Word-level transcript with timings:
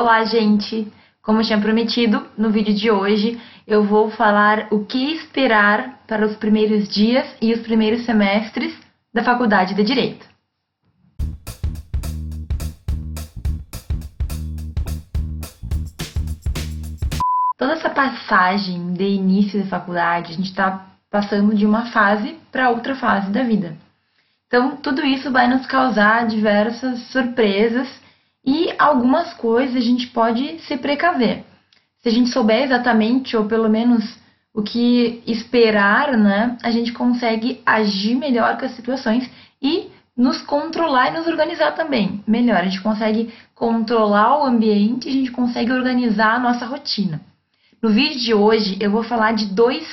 Olá, 0.00 0.22
gente! 0.22 0.86
Como 1.20 1.42
tinha 1.42 1.60
prometido, 1.60 2.24
no 2.38 2.50
vídeo 2.50 2.72
de 2.72 2.88
hoje 2.88 3.36
eu 3.66 3.82
vou 3.82 4.12
falar 4.12 4.68
o 4.70 4.84
que 4.84 5.12
esperar 5.14 6.04
para 6.06 6.24
os 6.24 6.36
primeiros 6.36 6.88
dias 6.88 7.26
e 7.42 7.52
os 7.52 7.62
primeiros 7.62 8.04
semestres 8.04 8.72
da 9.12 9.24
Faculdade 9.24 9.74
de 9.74 9.82
Direito. 9.82 10.24
Toda 17.58 17.72
essa 17.72 17.90
passagem 17.90 18.92
de 18.92 19.02
início 19.02 19.64
da 19.64 19.66
faculdade, 19.66 20.32
a 20.32 20.36
gente 20.36 20.50
está 20.50 20.92
passando 21.10 21.56
de 21.56 21.66
uma 21.66 21.86
fase 21.86 22.38
para 22.52 22.70
outra 22.70 22.94
fase 22.94 23.32
da 23.32 23.42
vida. 23.42 23.76
Então, 24.46 24.76
tudo 24.76 25.04
isso 25.04 25.32
vai 25.32 25.48
nos 25.48 25.66
causar 25.66 26.28
diversas 26.28 27.00
surpresas 27.10 27.88
e 28.48 28.74
algumas 28.78 29.34
coisas 29.34 29.76
a 29.76 29.80
gente 29.80 30.06
pode 30.06 30.58
se 30.60 30.78
precaver. 30.78 31.44
Se 31.98 32.08
a 32.08 32.10
gente 32.10 32.30
souber 32.30 32.62
exatamente, 32.62 33.36
ou 33.36 33.44
pelo 33.44 33.68
menos 33.68 34.18
o 34.54 34.62
que 34.62 35.22
esperar, 35.26 36.16
né, 36.16 36.56
a 36.62 36.70
gente 36.70 36.90
consegue 36.90 37.60
agir 37.66 38.14
melhor 38.14 38.56
com 38.56 38.64
as 38.64 38.74
situações 38.74 39.28
e 39.60 39.90
nos 40.16 40.40
controlar 40.40 41.08
e 41.08 41.18
nos 41.18 41.26
organizar 41.26 41.72
também 41.72 42.24
melhor. 42.26 42.62
A 42.62 42.64
gente 42.64 42.80
consegue 42.80 43.30
controlar 43.54 44.38
o 44.38 44.46
ambiente, 44.46 45.10
a 45.10 45.12
gente 45.12 45.30
consegue 45.30 45.70
organizar 45.70 46.36
a 46.36 46.38
nossa 46.38 46.64
rotina. 46.64 47.20
No 47.82 47.90
vídeo 47.90 48.18
de 48.18 48.32
hoje 48.32 48.78
eu 48.80 48.90
vou 48.90 49.02
falar 49.02 49.32
de 49.32 49.44
dois 49.44 49.86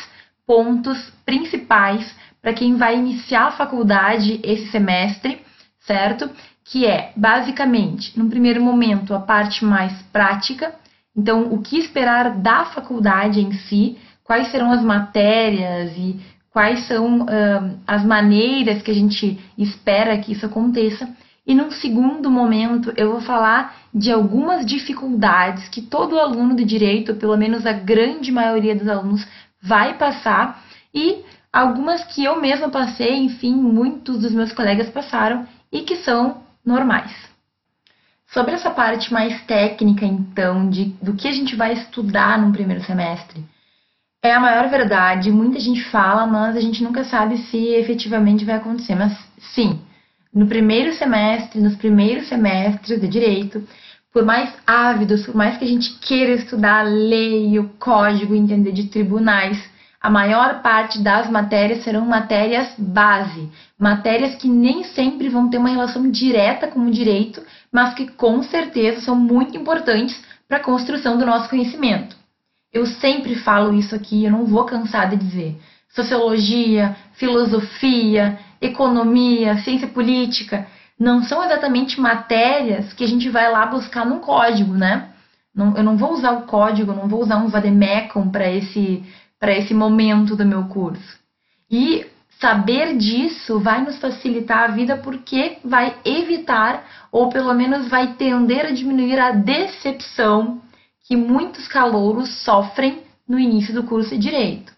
pontos 0.47 1.11
principais 1.25 2.09
para 2.41 2.53
quem 2.53 2.77
vai 2.77 2.95
iniciar 2.95 3.47
a 3.47 3.51
faculdade 3.51 4.39
esse 4.43 4.71
semestre, 4.71 5.41
certo? 5.81 6.29
Que 6.65 6.85
é 6.85 7.13
basicamente, 7.15 8.17
no 8.17 8.29
primeiro 8.29 8.61
momento, 8.61 9.13
a 9.13 9.19
parte 9.19 9.63
mais 9.63 9.93
prática. 10.11 10.73
Então, 11.15 11.53
o 11.53 11.61
que 11.61 11.77
esperar 11.77 12.37
da 12.37 12.65
faculdade 12.65 13.39
em 13.39 13.53
si, 13.53 13.97
quais 14.23 14.49
serão 14.49 14.71
as 14.71 14.83
matérias 14.83 15.93
e 15.95 16.19
quais 16.51 16.87
são 16.87 17.21
uh, 17.21 17.77
as 17.85 18.03
maneiras 18.03 18.81
que 18.81 18.89
a 18.89 18.93
gente 18.93 19.37
espera 19.57 20.17
que 20.17 20.31
isso 20.31 20.45
aconteça. 20.45 21.07
E 21.45 21.53
num 21.53 21.69
segundo 21.69 22.31
momento, 22.31 22.91
eu 22.97 23.11
vou 23.11 23.21
falar 23.21 23.75
de 23.93 24.11
algumas 24.11 24.65
dificuldades 24.65 25.69
que 25.69 25.81
todo 25.81 26.17
aluno 26.17 26.55
de 26.55 26.65
direito, 26.65 27.11
ou 27.11 27.17
pelo 27.17 27.37
menos 27.37 27.65
a 27.65 27.73
grande 27.73 28.31
maioria 28.31 28.75
dos 28.75 28.87
alunos, 28.87 29.27
vai 29.61 29.97
passar 29.97 30.63
e 30.93 31.23
algumas 31.51 32.03
que 32.05 32.23
eu 32.23 32.39
mesma 32.41 32.69
passei, 32.69 33.15
enfim, 33.17 33.53
muitos 33.53 34.21
dos 34.21 34.31
meus 34.31 34.51
colegas 34.53 34.89
passaram 34.89 35.45
e 35.71 35.81
que 35.81 35.97
são 35.97 36.44
normais. 36.65 37.11
Sobre 38.27 38.53
essa 38.53 38.69
parte 38.69 39.13
mais 39.13 39.41
técnica, 39.43 40.05
então, 40.05 40.69
de, 40.69 40.85
do 41.01 41.13
que 41.13 41.27
a 41.27 41.31
gente 41.31 41.55
vai 41.55 41.73
estudar 41.73 42.37
no 42.39 42.51
primeiro 42.51 42.83
semestre, 42.83 43.43
é 44.21 44.33
a 44.33 44.39
maior 44.39 44.69
verdade. 44.69 45.31
Muita 45.31 45.59
gente 45.59 45.83
fala, 45.85 46.25
mas 46.25 46.55
a 46.55 46.59
gente 46.59 46.83
nunca 46.83 47.03
sabe 47.03 47.37
se 47.37 47.57
efetivamente 47.75 48.43
vai 48.43 48.55
acontecer. 48.55 48.95
Mas 48.95 49.15
sim, 49.53 49.79
no 50.33 50.47
primeiro 50.47 50.93
semestre, 50.93 51.61
nos 51.61 51.75
primeiros 51.75 52.27
semestres 52.27 52.99
de 52.99 53.07
direito, 53.07 53.65
por 54.11 54.25
mais 54.25 54.51
ávidos, 54.65 55.25
por 55.25 55.35
mais 55.35 55.57
que 55.57 55.65
a 55.65 55.67
gente 55.67 55.99
queira 55.99 56.33
estudar 56.33 56.83
lei, 56.83 57.59
o 57.59 57.69
código, 57.79 58.33
entender 58.33 58.71
de 58.71 58.87
tribunais, 58.87 59.61
a 60.01 60.09
maior 60.09 60.61
parte 60.61 61.01
das 61.01 61.29
matérias 61.29 61.83
serão 61.83 62.05
matérias 62.05 62.73
base, 62.77 63.49
matérias 63.79 64.35
que 64.35 64.47
nem 64.47 64.83
sempre 64.83 65.29
vão 65.29 65.49
ter 65.49 65.57
uma 65.57 65.69
relação 65.69 66.09
direta 66.09 66.67
com 66.67 66.81
o 66.81 66.91
direito, 66.91 67.41
mas 67.71 67.93
que 67.93 68.07
com 68.07 68.41
certeza 68.43 69.01
são 69.01 69.15
muito 69.15 69.57
importantes 69.57 70.21
para 70.47 70.57
a 70.57 70.63
construção 70.63 71.17
do 71.17 71.25
nosso 71.25 71.49
conhecimento. 71.49 72.15
Eu 72.71 72.85
sempre 72.85 73.35
falo 73.35 73.73
isso 73.73 73.95
aqui, 73.95 74.25
eu 74.25 74.31
não 74.31 74.45
vou 74.45 74.65
cansar 74.65 75.09
de 75.09 75.17
dizer. 75.17 75.57
Sociologia, 75.89 76.95
filosofia, 77.13 78.37
economia, 78.61 79.57
ciência 79.59 79.87
política, 79.87 80.67
não 80.99 81.23
são 81.23 81.43
exatamente 81.43 81.99
matérias 81.99 82.93
que 82.93 83.03
a 83.03 83.07
gente 83.07 83.29
vai 83.29 83.51
lá 83.51 83.65
buscar 83.65 84.05
num 84.05 84.19
código, 84.19 84.73
né? 84.73 85.09
Não, 85.53 85.75
eu 85.77 85.83
não 85.83 85.97
vou 85.97 86.13
usar 86.13 86.31
o 86.31 86.41
código, 86.41 86.93
não 86.93 87.07
vou 87.07 87.21
usar 87.21 87.37
um 87.37 87.47
vademecum 87.47 88.29
para 88.29 88.49
esse, 88.51 89.03
esse 89.41 89.73
momento 89.73 90.35
do 90.35 90.45
meu 90.45 90.65
curso. 90.65 91.17
E 91.71 92.05
saber 92.39 92.97
disso 92.97 93.59
vai 93.59 93.81
nos 93.83 93.97
facilitar 93.97 94.63
a 94.63 94.73
vida 94.73 94.97
porque 94.97 95.57
vai 95.63 95.95
evitar, 96.03 96.85
ou 97.11 97.29
pelo 97.29 97.53
menos 97.53 97.87
vai 97.87 98.13
tender 98.13 98.65
a 98.65 98.71
diminuir 98.71 99.19
a 99.19 99.31
decepção 99.31 100.61
que 101.07 101.15
muitos 101.15 101.67
calouros 101.67 102.29
sofrem 102.43 103.03
no 103.27 103.39
início 103.39 103.73
do 103.73 103.83
curso 103.83 104.11
de 104.11 104.17
Direito. 104.17 104.73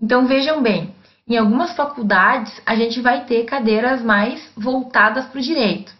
Então 0.00 0.26
vejam 0.26 0.60
bem, 0.60 0.94
em 1.26 1.36
algumas 1.36 1.74
faculdades, 1.74 2.52
a 2.66 2.74
gente 2.74 3.00
vai 3.00 3.24
ter 3.24 3.44
cadeiras 3.44 4.02
mais 4.02 4.50
voltadas 4.56 5.26
para 5.26 5.38
o 5.38 5.42
direito, 5.42 5.92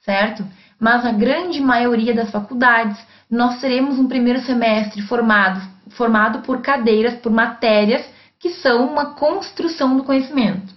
certo? 0.00 0.44
Mas 0.80 1.04
na 1.04 1.12
grande 1.12 1.60
maioria 1.60 2.14
das 2.14 2.30
faculdades, 2.30 2.98
nós 3.30 3.60
teremos 3.60 3.98
um 3.98 4.08
primeiro 4.08 4.40
semestre 4.40 5.02
formado, 5.02 5.60
formado 5.90 6.40
por 6.40 6.62
cadeiras, 6.62 7.14
por 7.16 7.30
matérias 7.30 8.04
que 8.42 8.50
são 8.50 8.86
uma 8.86 9.14
construção 9.14 9.96
do 9.96 10.04
conhecimento. 10.04 10.74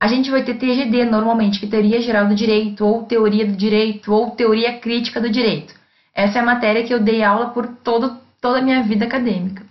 A 0.00 0.06
gente 0.06 0.30
vai 0.30 0.42
ter 0.42 0.54
TGD 0.54 1.04
normalmente, 1.04 1.60
que 1.60 1.66
é 1.66 1.68
teoria 1.68 2.00
geral 2.00 2.26
do 2.26 2.34
direito, 2.34 2.86
ou 2.86 3.02
teoria 3.02 3.44
do 3.44 3.52
direito, 3.52 4.10
ou 4.14 4.30
teoria 4.30 4.78
crítica 4.78 5.20
do 5.20 5.28
direito. 5.28 5.74
Essa 6.14 6.38
é 6.38 6.40
a 6.40 6.46
matéria 6.46 6.84
que 6.84 6.94
eu 6.94 7.00
dei 7.00 7.22
aula 7.22 7.50
por 7.50 7.66
todo, 7.66 8.16
toda 8.40 8.60
a 8.60 8.62
minha 8.62 8.82
vida 8.82 9.04
acadêmica. 9.04 9.62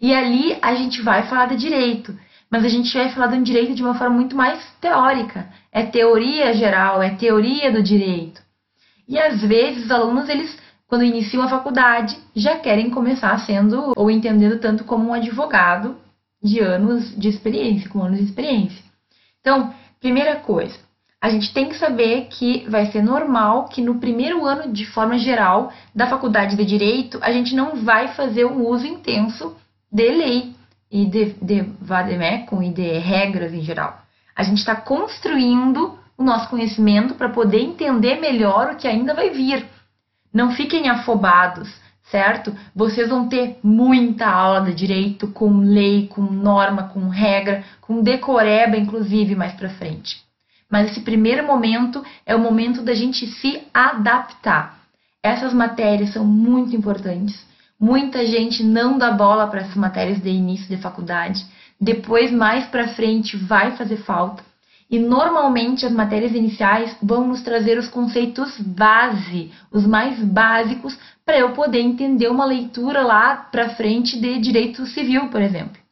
E 0.00 0.14
ali 0.14 0.56
a 0.62 0.74
gente 0.74 1.02
vai 1.02 1.24
falar 1.24 1.46
de 1.46 1.56
direito 1.56 2.16
mas 2.54 2.64
a 2.64 2.68
gente 2.68 2.96
vai 2.96 3.08
falar 3.08 3.26
do 3.26 3.42
direito 3.42 3.74
de 3.74 3.82
uma 3.82 3.96
forma 3.96 4.14
muito 4.14 4.36
mais 4.36 4.64
teórica. 4.80 5.48
É 5.72 5.82
teoria 5.82 6.54
geral, 6.54 7.02
é 7.02 7.10
teoria 7.10 7.72
do 7.72 7.82
direito. 7.82 8.40
E 9.08 9.18
às 9.18 9.42
vezes 9.42 9.86
os 9.86 9.90
alunos, 9.90 10.28
eles, 10.28 10.56
quando 10.86 11.02
iniciam 11.02 11.42
a 11.42 11.48
faculdade, 11.48 12.16
já 12.32 12.56
querem 12.60 12.90
começar 12.90 13.36
sendo 13.38 13.92
ou 13.96 14.08
entendendo 14.08 14.60
tanto 14.60 14.84
como 14.84 15.08
um 15.08 15.12
advogado 15.12 15.96
de 16.44 16.60
anos 16.60 17.16
de 17.18 17.28
experiência, 17.28 17.88
com 17.88 18.02
anos 18.02 18.18
de 18.18 18.24
experiência. 18.26 18.84
Então, 19.40 19.72
primeira 19.98 20.36
coisa, 20.36 20.78
a 21.20 21.30
gente 21.30 21.54
tem 21.54 21.70
que 21.70 21.76
saber 21.76 22.26
que 22.26 22.68
vai 22.68 22.92
ser 22.92 23.02
normal 23.02 23.64
que 23.64 23.80
no 23.80 23.98
primeiro 23.98 24.44
ano, 24.44 24.70
de 24.70 24.84
forma 24.84 25.18
geral, 25.18 25.72
da 25.94 26.06
faculdade 26.06 26.54
de 26.54 26.64
direito, 26.66 27.18
a 27.22 27.32
gente 27.32 27.54
não 27.54 27.82
vai 27.82 28.08
fazer 28.08 28.44
um 28.44 28.66
uso 28.66 28.86
intenso 28.86 29.56
de 29.90 30.06
lei 30.10 30.54
e 30.90 31.06
de, 31.06 31.32
de 31.40 31.62
vademecum 31.80 32.62
e 32.62 32.70
de 32.70 32.98
regras 32.98 33.54
em 33.54 33.62
geral. 33.62 34.02
A 34.36 34.42
gente 34.42 34.58
está 34.58 34.76
construindo 34.76 35.98
o 36.18 36.22
nosso 36.22 36.50
conhecimento 36.50 37.14
para 37.14 37.30
poder 37.30 37.60
entender 37.60 38.20
melhor 38.20 38.72
o 38.72 38.76
que 38.76 38.86
ainda 38.86 39.14
vai 39.14 39.30
vir. 39.30 39.66
Não 40.32 40.52
fiquem 40.52 40.90
afobados, 40.90 41.72
certo? 42.10 42.54
Vocês 42.74 43.08
vão 43.08 43.28
ter 43.28 43.58
muita 43.62 44.26
aula 44.26 44.62
de 44.62 44.74
direito 44.74 45.28
com 45.28 45.58
lei, 45.58 46.06
com 46.06 46.22
norma, 46.22 46.84
com 46.84 47.08
regra, 47.08 47.64
com 47.80 48.02
decoreba, 48.02 48.76
inclusive, 48.76 49.34
mais 49.34 49.52
para 49.52 49.70
frente. 49.70 50.22
Mas 50.70 50.90
esse 50.90 51.00
primeiro 51.00 51.46
momento 51.46 52.04
é 52.24 52.34
o 52.34 52.40
momento 52.40 52.82
da 52.82 52.94
gente 52.94 53.26
se 53.26 53.62
adaptar. 53.72 54.80
Essas 55.22 55.52
matérias 55.52 56.12
são 56.12 56.24
muito 56.24 56.76
importantes 56.76 57.44
Muita 57.78 58.24
gente 58.24 58.62
não 58.62 58.96
dá 58.96 59.10
bola 59.10 59.46
para 59.46 59.60
essas 59.60 59.74
matérias 59.74 60.18
de 60.22 60.30
início 60.30 60.68
de 60.68 60.80
faculdade. 60.80 61.44
Depois, 61.80 62.30
mais 62.30 62.66
para 62.66 62.88
frente, 62.88 63.36
vai 63.36 63.76
fazer 63.76 63.98
falta. 63.98 64.42
E 64.90 64.98
normalmente 64.98 65.86
as 65.86 65.92
matérias 65.92 66.32
iniciais 66.32 66.96
vão 67.02 67.26
nos 67.26 67.42
trazer 67.42 67.78
os 67.78 67.88
conceitos 67.88 68.58
base, 68.60 69.50
os 69.72 69.86
mais 69.86 70.18
básicos, 70.18 70.96
para 71.24 71.38
eu 71.38 71.52
poder 71.52 71.80
entender 71.80 72.28
uma 72.28 72.44
leitura 72.44 73.02
lá 73.02 73.36
para 73.36 73.70
frente 73.70 74.20
de 74.20 74.38
direito 74.38 74.86
civil, 74.86 75.28
por 75.28 75.40
exemplo. 75.40 75.82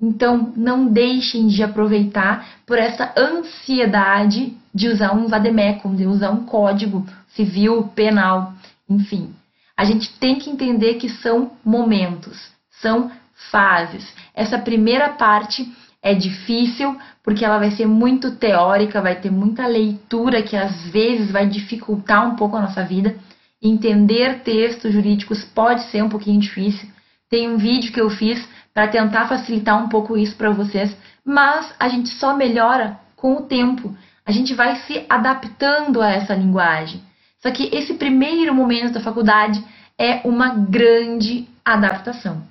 Então, 0.00 0.52
não 0.56 0.86
deixem 0.86 1.46
de 1.48 1.62
aproveitar 1.62 2.46
por 2.66 2.78
essa 2.78 3.12
ansiedade 3.16 4.56
de 4.74 4.88
usar 4.88 5.12
um 5.12 5.26
vademecum, 5.26 5.94
de 5.94 6.06
usar 6.06 6.30
um 6.30 6.44
código 6.44 7.06
civil, 7.28 7.90
penal, 7.94 8.52
enfim 8.88 9.34
a 9.78 9.84
gente 9.84 10.10
tem 10.18 10.40
que 10.40 10.50
entender 10.50 10.94
que 10.94 11.08
são 11.08 11.52
momentos, 11.64 12.50
são 12.82 13.12
fases. 13.52 14.12
Essa 14.34 14.58
primeira 14.58 15.10
parte 15.10 15.72
é 16.02 16.14
difícil 16.14 16.96
porque 17.22 17.44
ela 17.44 17.58
vai 17.58 17.70
ser 17.72 17.86
muito 17.86 18.36
teórica, 18.36 19.02
vai 19.02 19.16
ter 19.16 19.30
muita 19.30 19.66
leitura 19.66 20.42
que 20.42 20.56
às 20.56 20.88
vezes 20.88 21.30
vai 21.30 21.46
dificultar 21.46 22.26
um 22.26 22.36
pouco 22.36 22.56
a 22.56 22.62
nossa 22.62 22.84
vida. 22.84 23.16
Entender 23.60 24.42
textos 24.42 24.92
jurídicos 24.92 25.44
pode 25.44 25.82
ser 25.90 26.02
um 26.02 26.08
pouquinho 26.08 26.40
difícil. 26.40 26.88
Tem 27.28 27.48
um 27.48 27.58
vídeo 27.58 27.92
que 27.92 28.00
eu 28.00 28.08
fiz 28.08 28.48
para 28.72 28.88
tentar 28.88 29.26
facilitar 29.26 29.82
um 29.82 29.88
pouco 29.88 30.16
isso 30.16 30.36
para 30.36 30.50
vocês, 30.50 30.96
mas 31.24 31.74
a 31.78 31.88
gente 31.88 32.10
só 32.10 32.34
melhora 32.34 32.98
com 33.16 33.36
o 33.36 33.42
tempo. 33.42 33.94
A 34.24 34.30
gente 34.30 34.54
vai 34.54 34.76
se 34.76 35.04
adaptando 35.08 36.00
a 36.00 36.10
essa 36.10 36.34
linguagem. 36.34 37.02
Só 37.42 37.50
que 37.50 37.68
esse 37.74 37.94
primeiro 37.94 38.54
momento 38.54 38.94
da 38.94 39.00
faculdade 39.00 39.62
é 39.98 40.20
uma 40.24 40.54
grande 40.54 41.48
adaptação. 41.64 42.42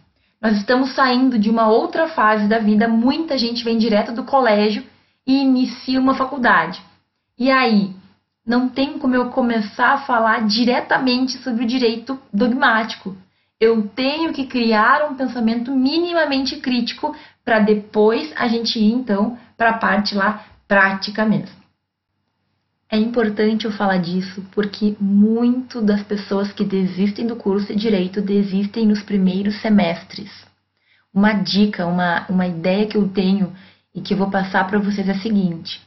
Nós 0.42 0.58
estamos 0.58 0.94
saindo 0.94 1.40
de 1.40 1.50
uma 1.50 1.68
outra 1.68 2.08
fase 2.08 2.48
da 2.48 2.60
vida, 2.60 2.88
muita 2.88 3.38
gente 3.38 3.64
vem 3.64 3.78
direto 3.78 4.12
do 4.12 4.24
colégio 4.24 4.84
e 5.26 5.42
inicia 5.42 6.00
uma 6.00 6.16
faculdade. 6.16 6.82
E 7.38 7.50
aí, 7.50 7.94
não 8.46 8.70
tem 8.70 8.98
como 8.98 9.16
eu 9.16 9.30
começar 9.30 9.94
a 9.94 9.98
falar 10.00 10.48
diretamente 10.48 11.38
sobre 11.40 11.66
o 11.66 11.68
direito 11.68 12.20
dogmático. 12.32 13.18
Eu 13.60 13.88
tenho 13.90 14.32
que 14.32 14.46
criar 14.46 15.10
um 15.10 15.16
pensamento 15.16 15.72
minimamente 15.72 16.58
crítico 16.58 17.16
para 17.44 17.60
depois 17.60 18.32
a 18.36 18.48
gente 18.48 18.80
ir 18.80 18.94
então 18.94 19.38
para 19.58 19.72
a 19.72 19.78
parte 19.78 20.16
lá 20.16 20.46
prática 20.68 21.26
mesmo. 21.26 21.67
É 22.90 22.98
importante 22.98 23.66
eu 23.66 23.72
falar 23.72 23.98
disso 23.98 24.46
porque 24.52 24.96
muito 25.00 25.82
das 25.82 26.02
pessoas 26.04 26.54
que 26.54 26.64
desistem 26.64 27.28
do 27.28 27.36
curso 27.36 27.68
de 27.68 27.76
direito 27.76 28.22
desistem 28.22 28.88
nos 28.88 29.04
primeiros 29.04 29.60
semestres. 29.62 30.32
Uma 31.14 31.34
dica, 31.34 31.86
uma, 31.86 32.26
uma 32.30 32.48
ideia 32.48 32.88
que 32.88 32.96
eu 32.96 33.08
tenho 33.10 33.54
e 33.94 34.00
que 34.00 34.14
eu 34.14 34.18
vou 34.18 34.32
passar 34.32 34.66
para 34.68 34.80
vocês 34.80 35.08
é 35.10 35.12
a 35.12 35.20
seguinte: 35.20 35.82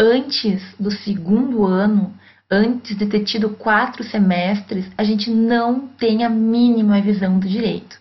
antes 0.00 0.62
do 0.80 0.90
segundo 0.90 1.66
ano, 1.66 2.14
antes 2.50 2.96
de 2.96 3.04
ter 3.04 3.24
tido 3.24 3.50
quatro 3.50 4.02
semestres, 4.04 4.86
a 4.96 5.04
gente 5.04 5.28
não 5.28 5.86
tem 5.88 6.24
a 6.24 6.30
mínima 6.30 7.02
visão 7.02 7.38
do 7.38 7.46
direito. 7.46 7.98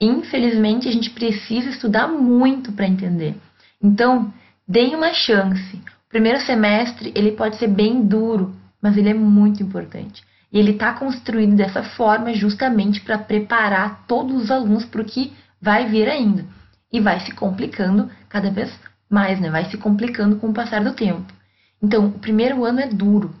Infelizmente, 0.00 0.88
a 0.88 0.92
gente 0.92 1.10
precisa 1.10 1.70
estudar 1.70 2.08
muito 2.08 2.72
para 2.72 2.88
entender. 2.88 3.36
Então, 3.80 4.34
deem 4.66 4.96
uma 4.96 5.12
chance 5.12 5.80
primeiro 6.14 6.40
semestre 6.42 7.12
ele 7.16 7.32
pode 7.32 7.56
ser 7.56 7.66
bem 7.66 8.06
duro, 8.06 8.54
mas 8.80 8.96
ele 8.96 9.08
é 9.08 9.14
muito 9.14 9.60
importante. 9.64 10.22
E 10.52 10.60
ele 10.60 10.70
está 10.70 10.92
construído 10.92 11.56
dessa 11.56 11.82
forma 11.82 12.32
justamente 12.32 13.00
para 13.00 13.18
preparar 13.18 14.04
todos 14.06 14.44
os 14.44 14.48
alunos 14.48 14.84
para 14.84 15.02
o 15.02 15.04
que 15.04 15.32
vai 15.60 15.88
vir 15.88 16.08
ainda. 16.08 16.44
E 16.92 17.00
vai 17.00 17.18
se 17.18 17.32
complicando 17.32 18.08
cada 18.28 18.48
vez 18.48 18.72
mais, 19.10 19.40
né? 19.40 19.50
Vai 19.50 19.64
se 19.64 19.76
complicando 19.76 20.36
com 20.36 20.50
o 20.50 20.54
passar 20.54 20.84
do 20.84 20.92
tempo. 20.92 21.26
Então, 21.82 22.06
o 22.06 22.18
primeiro 22.20 22.64
ano 22.64 22.78
é 22.78 22.86
duro, 22.86 23.34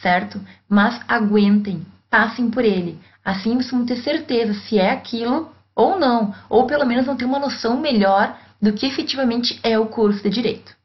certo? 0.00 0.40
Mas 0.68 1.00
aguentem, 1.08 1.84
passem 2.08 2.48
por 2.48 2.64
ele. 2.64 2.96
Assim 3.24 3.56
vocês 3.56 3.72
vão 3.72 3.84
ter 3.84 3.96
certeza 3.96 4.54
se 4.54 4.78
é 4.78 4.92
aquilo 4.92 5.50
ou 5.74 5.98
não, 5.98 6.32
ou 6.48 6.64
pelo 6.64 6.86
menos 6.86 7.06
vão 7.06 7.16
ter 7.16 7.24
uma 7.24 7.40
noção 7.40 7.80
melhor 7.80 8.38
do 8.62 8.72
que 8.72 8.86
efetivamente 8.86 9.58
é 9.64 9.76
o 9.76 9.86
curso 9.86 10.22
de 10.22 10.30
direito. 10.30 10.79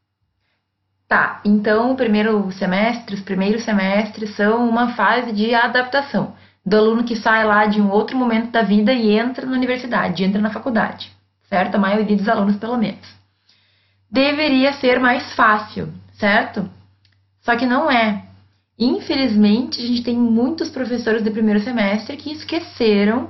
Tá, 1.07 1.39
então 1.45 1.91
o 1.91 1.95
primeiro 1.95 2.51
semestre, 2.51 3.15
os 3.15 3.21
primeiros 3.21 3.63
semestres 3.63 4.35
são 4.35 4.67
uma 4.67 4.93
fase 4.93 5.31
de 5.31 5.53
adaptação 5.53 6.33
do 6.65 6.75
aluno 6.75 7.03
que 7.03 7.15
sai 7.15 7.45
lá 7.45 7.67
de 7.67 7.79
um 7.79 7.91
outro 7.91 8.17
momento 8.17 8.49
da 8.49 8.63
vida 8.63 8.91
e 8.91 9.11
entra 9.11 9.45
na 9.45 9.55
universidade, 9.55 10.23
entra 10.23 10.41
na 10.41 10.49
faculdade, 10.49 11.11
certo? 11.47 11.75
A 11.75 11.79
maioria 11.79 12.17
dos 12.17 12.27
alunos, 12.27 12.55
pelo 12.55 12.77
menos. 12.77 13.07
Deveria 14.09 14.73
ser 14.73 14.99
mais 14.99 15.33
fácil, 15.35 15.93
certo? 16.13 16.67
Só 17.41 17.55
que 17.55 17.67
não 17.67 17.91
é. 17.91 18.23
Infelizmente, 18.79 19.79
a 19.79 19.85
gente 19.85 20.03
tem 20.03 20.17
muitos 20.17 20.69
professores 20.69 21.23
de 21.23 21.29
primeiro 21.29 21.59
semestre 21.59 22.17
que 22.17 22.31
esqueceram 22.31 23.29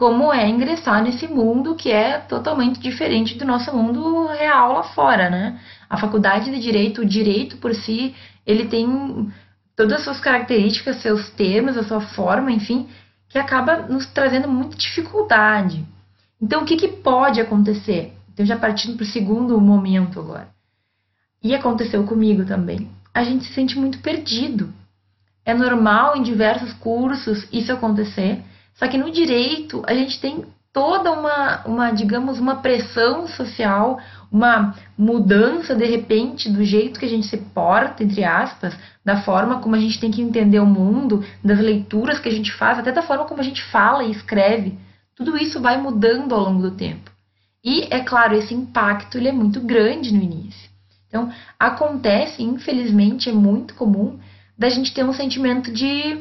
como 0.00 0.32
é 0.32 0.48
ingressar 0.48 1.02
nesse 1.02 1.28
mundo 1.28 1.74
que 1.74 1.90
é 1.90 2.16
totalmente 2.20 2.80
diferente 2.80 3.36
do 3.36 3.44
nosso 3.44 3.70
mundo 3.76 4.28
real 4.28 4.72
lá 4.72 4.82
fora, 4.82 5.28
né? 5.28 5.60
A 5.90 5.98
faculdade 5.98 6.50
de 6.50 6.58
direito, 6.58 7.02
o 7.02 7.04
direito 7.04 7.58
por 7.58 7.74
si, 7.74 8.14
ele 8.46 8.64
tem 8.64 9.30
todas 9.76 9.98
as 9.98 10.04
suas 10.04 10.18
características, 10.18 11.02
seus 11.02 11.28
termos, 11.28 11.76
a 11.76 11.84
sua 11.84 12.00
forma, 12.00 12.50
enfim, 12.50 12.88
que 13.28 13.38
acaba 13.38 13.82
nos 13.88 14.06
trazendo 14.06 14.48
muita 14.48 14.74
dificuldade. 14.74 15.84
Então, 16.40 16.62
o 16.62 16.64
que, 16.64 16.78
que 16.78 16.88
pode 16.88 17.38
acontecer? 17.38 18.14
Então, 18.32 18.46
já 18.46 18.56
partindo 18.56 18.96
para 18.96 19.04
o 19.04 19.06
segundo 19.06 19.60
momento 19.60 20.18
agora. 20.18 20.48
E 21.44 21.54
aconteceu 21.54 22.04
comigo 22.04 22.46
também. 22.46 22.90
A 23.12 23.22
gente 23.22 23.44
se 23.44 23.52
sente 23.52 23.78
muito 23.78 23.98
perdido. 23.98 24.72
É 25.44 25.52
normal 25.52 26.16
em 26.16 26.22
diversos 26.22 26.72
cursos 26.72 27.46
isso 27.52 27.70
acontecer 27.70 28.42
só 28.80 28.88
que 28.88 28.96
no 28.96 29.10
direito, 29.10 29.82
a 29.86 29.92
gente 29.92 30.18
tem 30.18 30.42
toda 30.72 31.12
uma, 31.12 31.60
uma, 31.66 31.90
digamos, 31.90 32.40
uma 32.40 32.56
pressão 32.56 33.28
social, 33.28 34.00
uma 34.32 34.74
mudança 34.96 35.74
de 35.74 35.84
repente 35.84 36.48
do 36.48 36.64
jeito 36.64 36.98
que 36.98 37.04
a 37.04 37.08
gente 37.08 37.26
se 37.26 37.36
porta, 37.36 38.02
entre 38.02 38.24
aspas, 38.24 38.74
da 39.04 39.20
forma 39.20 39.58
como 39.60 39.76
a 39.76 39.78
gente 39.78 40.00
tem 40.00 40.10
que 40.10 40.22
entender 40.22 40.60
o 40.60 40.66
mundo, 40.66 41.22
das 41.44 41.58
leituras 41.58 42.18
que 42.18 42.30
a 42.30 42.32
gente 42.32 42.50
faz, 42.54 42.78
até 42.78 42.90
da 42.90 43.02
forma 43.02 43.26
como 43.26 43.42
a 43.42 43.44
gente 43.44 43.62
fala 43.64 44.02
e 44.02 44.12
escreve. 44.12 44.78
Tudo 45.14 45.36
isso 45.36 45.60
vai 45.60 45.76
mudando 45.76 46.34
ao 46.34 46.40
longo 46.40 46.62
do 46.62 46.70
tempo. 46.70 47.10
E, 47.62 47.86
é 47.90 48.00
claro, 48.00 48.34
esse 48.34 48.54
impacto 48.54 49.18
ele 49.18 49.28
é 49.28 49.32
muito 49.32 49.60
grande 49.60 50.10
no 50.10 50.22
início. 50.22 50.70
Então, 51.06 51.30
acontece, 51.58 52.42
infelizmente, 52.42 53.28
é 53.28 53.32
muito 53.32 53.74
comum 53.74 54.18
da 54.56 54.70
gente 54.70 54.94
ter 54.94 55.04
um 55.04 55.12
sentimento 55.12 55.70
de 55.70 56.14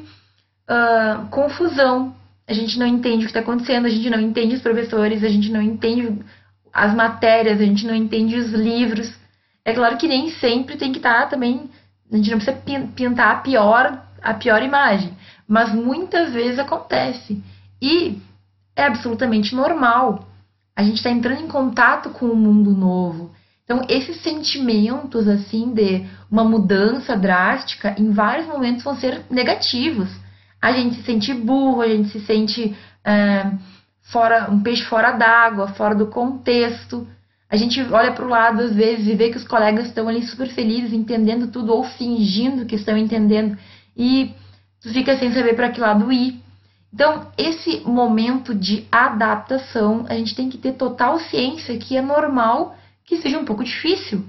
uh, 0.70 1.26
confusão 1.30 2.20
a 2.50 2.54
gente 2.54 2.80
não 2.80 2.88
entende 2.88 3.18
o 3.18 3.20
que 3.20 3.26
está 3.28 3.42
acontecendo, 3.42 3.86
a 3.86 3.90
gente 3.90 4.10
não 4.10 4.20
entende 4.20 4.56
os 4.56 4.62
professores, 4.62 5.24
a 5.24 5.30
gente 5.30 5.52
não 5.52 5.62
entende 5.62 6.20
as 6.74 6.96
matérias, 6.96 7.62
a 7.62 7.64
gente 7.64 7.86
não 7.86 7.94
entende 7.94 8.36
os 8.36 8.50
livros. 8.52 9.14
É 9.64 9.72
claro 9.72 9.98
que 9.98 10.08
nem 10.08 10.32
sempre 10.32 10.76
tem 10.76 10.92
que 10.92 10.98
estar 10.98 11.22
tá 11.22 11.28
também, 11.28 11.70
a 12.12 12.18
gente 12.18 12.32
não 12.32 12.40
precisa 12.40 12.58
pintar 12.96 13.36
a 13.36 13.36
pior, 13.36 14.04
a 14.20 14.34
pior 14.34 14.64
imagem, 14.64 15.14
mas 15.48 15.72
muitas 15.72 16.34
vezes 16.34 16.58
acontece. 16.58 17.40
E 17.80 18.18
é 18.76 18.86
absolutamente 18.86 19.54
normal. 19.54 20.28
A 20.76 20.82
gente 20.82 20.98
está 20.98 21.12
entrando 21.12 21.44
em 21.44 21.48
contato 21.48 22.10
com 22.10 22.26
um 22.26 22.36
mundo 22.36 22.72
novo. 22.72 23.32
Então, 23.64 23.86
esses 23.88 24.24
sentimentos, 24.24 25.28
assim, 25.28 25.72
de 25.72 26.04
uma 26.32 26.44
mudança 26.44 27.16
drástica, 27.16 27.94
em 27.96 28.10
vários 28.10 28.48
momentos 28.48 28.84
vão 28.84 28.96
ser 28.96 29.22
negativos 29.30 30.10
a 30.62 30.72
gente 30.72 30.96
se 30.96 31.04
sente 31.04 31.34
burro, 31.34 31.82
a 31.82 31.88
gente 31.88 32.10
se 32.10 32.20
sente 32.22 32.76
é, 33.04 33.52
fora 34.04 34.50
um 34.52 34.62
peixe 34.62 34.84
fora 34.86 35.12
d'água, 35.12 35.70
fora 35.70 35.96
do 35.96 36.08
contexto. 36.08 37.08
A 37.50 37.56
gente 37.56 37.82
olha 37.92 38.12
para 38.12 38.26
o 38.26 38.30
lado 38.30 38.62
às 38.62 38.76
vezes 38.76 39.08
e 39.08 39.16
vê 39.16 39.30
que 39.30 39.38
os 39.38 39.48
colegas 39.48 39.88
estão 39.88 40.08
ali 40.08 40.24
super 40.24 40.48
felizes, 40.50 40.94
entendendo 40.94 41.48
tudo 41.48 41.74
ou 41.74 41.84
fingindo 41.84 42.66
que 42.66 42.76
estão 42.76 42.98
entendendo 42.98 43.58
e 43.98 44.34
tu 44.82 44.90
fica 44.94 45.18
sem 45.18 45.34
saber 45.34 45.56
para 45.56 45.70
que 45.70 45.80
lado 45.80 46.12
ir. 46.12 46.40
Então, 46.94 47.28
esse 47.38 47.82
momento 47.82 48.56
de 48.56 48.88
adaptação, 48.92 50.06
a 50.10 50.16
gente 50.16 50.36
tem 50.36 50.50
que 50.50 50.58
ter 50.58 50.74
total 50.74 51.20
ciência 51.20 51.78
que 51.78 51.96
é 51.96 52.02
normal 52.02 52.76
que 53.06 53.18
seja 53.18 53.38
um 53.38 53.46
pouco 53.46 53.64
difícil. 53.64 54.26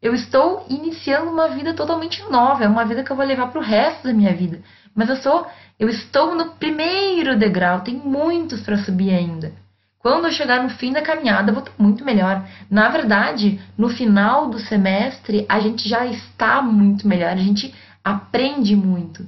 Eu 0.00 0.14
estou 0.14 0.64
iniciando 0.68 1.30
uma 1.30 1.48
vida 1.48 1.74
totalmente 1.74 2.22
nova, 2.30 2.64
é 2.64 2.68
uma 2.68 2.84
vida 2.84 3.02
que 3.02 3.10
eu 3.10 3.16
vou 3.16 3.24
levar 3.24 3.48
para 3.48 3.60
o 3.60 3.64
resto 3.64 4.04
da 4.04 4.12
minha 4.12 4.32
vida. 4.32 4.62
Mas 4.98 5.10
eu 5.10 5.16
sou, 5.18 5.46
eu 5.78 5.88
estou 5.88 6.34
no 6.34 6.54
primeiro 6.56 7.38
degrau, 7.38 7.82
tem 7.82 7.94
muitos 7.94 8.62
para 8.62 8.78
subir 8.78 9.14
ainda. 9.14 9.52
Quando 10.00 10.24
eu 10.24 10.32
chegar 10.32 10.60
no 10.60 10.70
fim 10.70 10.92
da 10.92 11.00
caminhada, 11.00 11.50
eu 11.50 11.54
vou 11.54 11.62
estar 11.62 11.72
muito 11.78 12.04
melhor. 12.04 12.44
Na 12.68 12.88
verdade, 12.88 13.60
no 13.78 13.88
final 13.88 14.50
do 14.50 14.58
semestre, 14.58 15.46
a 15.48 15.60
gente 15.60 15.88
já 15.88 16.04
está 16.04 16.60
muito 16.60 17.06
melhor, 17.06 17.30
a 17.30 17.36
gente 17.36 17.72
aprende 18.02 18.74
muito. 18.74 19.24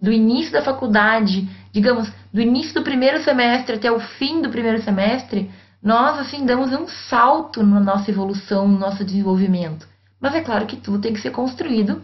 Do 0.00 0.12
início 0.12 0.52
da 0.52 0.62
faculdade, 0.62 1.48
digamos, 1.72 2.08
do 2.32 2.40
início 2.40 2.74
do 2.74 2.84
primeiro 2.84 3.20
semestre 3.24 3.74
até 3.74 3.90
o 3.90 3.98
fim 3.98 4.40
do 4.40 4.50
primeiro 4.50 4.80
semestre, 4.82 5.50
nós 5.82 6.16
assim 6.20 6.46
damos 6.46 6.72
um 6.72 6.86
salto 6.86 7.64
na 7.64 7.80
nossa 7.80 8.08
evolução, 8.08 8.68
no 8.68 8.78
nosso 8.78 9.04
desenvolvimento. 9.04 9.84
Mas 10.20 10.36
é 10.36 10.40
claro 10.40 10.66
que 10.66 10.76
tudo 10.76 11.00
tem 11.00 11.12
que 11.12 11.20
ser 11.20 11.32
construído 11.32 12.00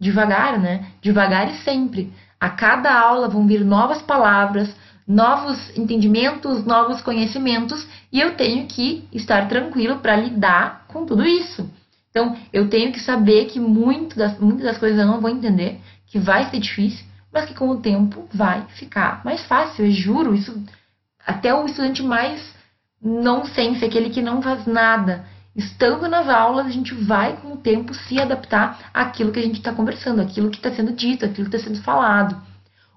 devagar, 0.00 0.58
né? 0.58 0.86
Devagar 1.00 1.48
e 1.48 1.58
sempre. 1.58 2.12
A 2.40 2.50
cada 2.50 2.92
aula 2.92 3.28
vão 3.28 3.46
vir 3.46 3.64
novas 3.64 4.02
palavras, 4.02 4.74
novos 5.06 5.76
entendimentos, 5.76 6.64
novos 6.64 7.00
conhecimentos 7.00 7.86
e 8.12 8.20
eu 8.20 8.34
tenho 8.34 8.66
que 8.66 9.08
estar 9.12 9.48
tranquilo 9.48 9.98
para 9.98 10.16
lidar 10.16 10.84
com 10.88 11.06
tudo 11.06 11.24
isso. 11.24 11.68
Então, 12.10 12.36
eu 12.52 12.68
tenho 12.68 12.92
que 12.92 13.00
saber 13.00 13.46
que 13.46 13.60
muito 13.60 14.16
das, 14.16 14.38
muitas 14.38 14.64
das 14.64 14.78
coisas 14.78 14.98
eu 14.98 15.06
não 15.06 15.20
vou 15.20 15.30
entender, 15.30 15.80
que 16.06 16.18
vai 16.18 16.50
ser 16.50 16.58
difícil, 16.58 17.04
mas 17.32 17.44
que 17.44 17.54
com 17.54 17.68
o 17.68 17.80
tempo 17.80 18.26
vai 18.32 18.64
ficar 18.68 19.22
mais 19.24 19.44
fácil. 19.44 19.84
Eu 19.84 19.90
juro, 19.90 20.34
isso 20.34 20.64
até 21.26 21.54
o 21.54 21.66
estudante 21.66 22.02
mais 22.02 22.54
nonsense, 23.02 23.84
aquele 23.84 24.10
que 24.10 24.22
não 24.22 24.40
faz 24.40 24.66
nada, 24.66 25.26
estando 25.56 26.06
nas 26.06 26.28
aulas, 26.28 26.66
a 26.66 26.70
gente 26.70 26.94
vai 26.94 27.36
com 27.38 27.54
o 27.54 27.56
tempo 27.56 27.94
se 27.94 28.20
adaptar 28.20 28.90
àquilo 28.92 29.32
que 29.32 29.38
a 29.38 29.42
gente 29.42 29.56
está 29.56 29.72
conversando, 29.72 30.20
àquilo 30.20 30.50
que 30.50 30.58
está 30.58 30.70
sendo 30.70 30.92
dito, 30.92 31.24
àquilo 31.24 31.48
que 31.48 31.56
está 31.56 31.68
sendo 31.68 31.82
falado. 31.82 32.36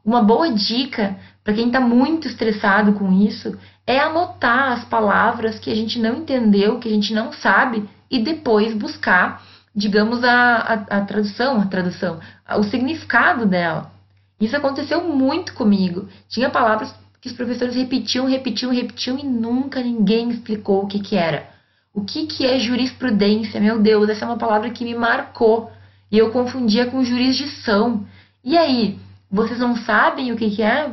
Uma 0.03 0.21
boa 0.21 0.51
dica 0.51 1.17
para 1.43 1.53
quem 1.53 1.67
está 1.67 1.79
muito 1.79 2.27
estressado 2.27 2.93
com 2.93 3.11
isso 3.11 3.57
é 3.87 3.99
anotar 3.99 4.73
as 4.73 4.83
palavras 4.85 5.57
que 5.57 5.71
a 5.71 5.75
gente 5.75 5.97
não 5.99 6.17
entendeu, 6.17 6.79
que 6.79 6.89
a 6.89 6.91
gente 6.91 7.13
não 7.13 7.31
sabe, 7.31 7.89
e 8.11 8.19
depois 8.19 8.73
buscar, 8.73 9.41
digamos, 9.73 10.23
a, 10.23 10.29
a, 10.29 10.97
a 10.97 11.01
tradução, 11.05 11.61
a 11.61 11.65
tradução, 11.65 12.19
o 12.57 12.63
significado 12.63 13.45
dela. 13.45 13.91
Isso 14.39 14.55
aconteceu 14.55 15.03
muito 15.03 15.53
comigo. 15.53 16.07
Tinha 16.27 16.49
palavras 16.49 16.93
que 17.21 17.27
os 17.27 17.33
professores 17.33 17.75
repetiam, 17.75 18.25
repetiam, 18.25 18.71
repetiam 18.71 19.17
e 19.17 19.23
nunca 19.23 19.81
ninguém 19.81 20.29
explicou 20.29 20.83
o 20.83 20.87
que, 20.87 20.99
que 20.99 21.15
era. 21.15 21.58
O 21.93 22.05
que, 22.05 22.27
que 22.27 22.45
é 22.45 22.59
jurisprudência? 22.59 23.59
Meu 23.59 23.79
Deus, 23.79 24.09
essa 24.09 24.25
é 24.25 24.27
uma 24.27 24.37
palavra 24.37 24.69
que 24.69 24.83
me 24.83 24.95
marcou. 24.95 25.71
E 26.11 26.17
eu 26.17 26.31
confundia 26.31 26.85
com 26.85 27.03
jurisdição. 27.03 28.05
E 28.43 28.57
aí, 28.57 28.97
vocês 29.29 29.59
não 29.59 29.75
sabem 29.75 30.31
o 30.31 30.37
que, 30.37 30.49
que 30.51 30.61
é? 30.61 30.91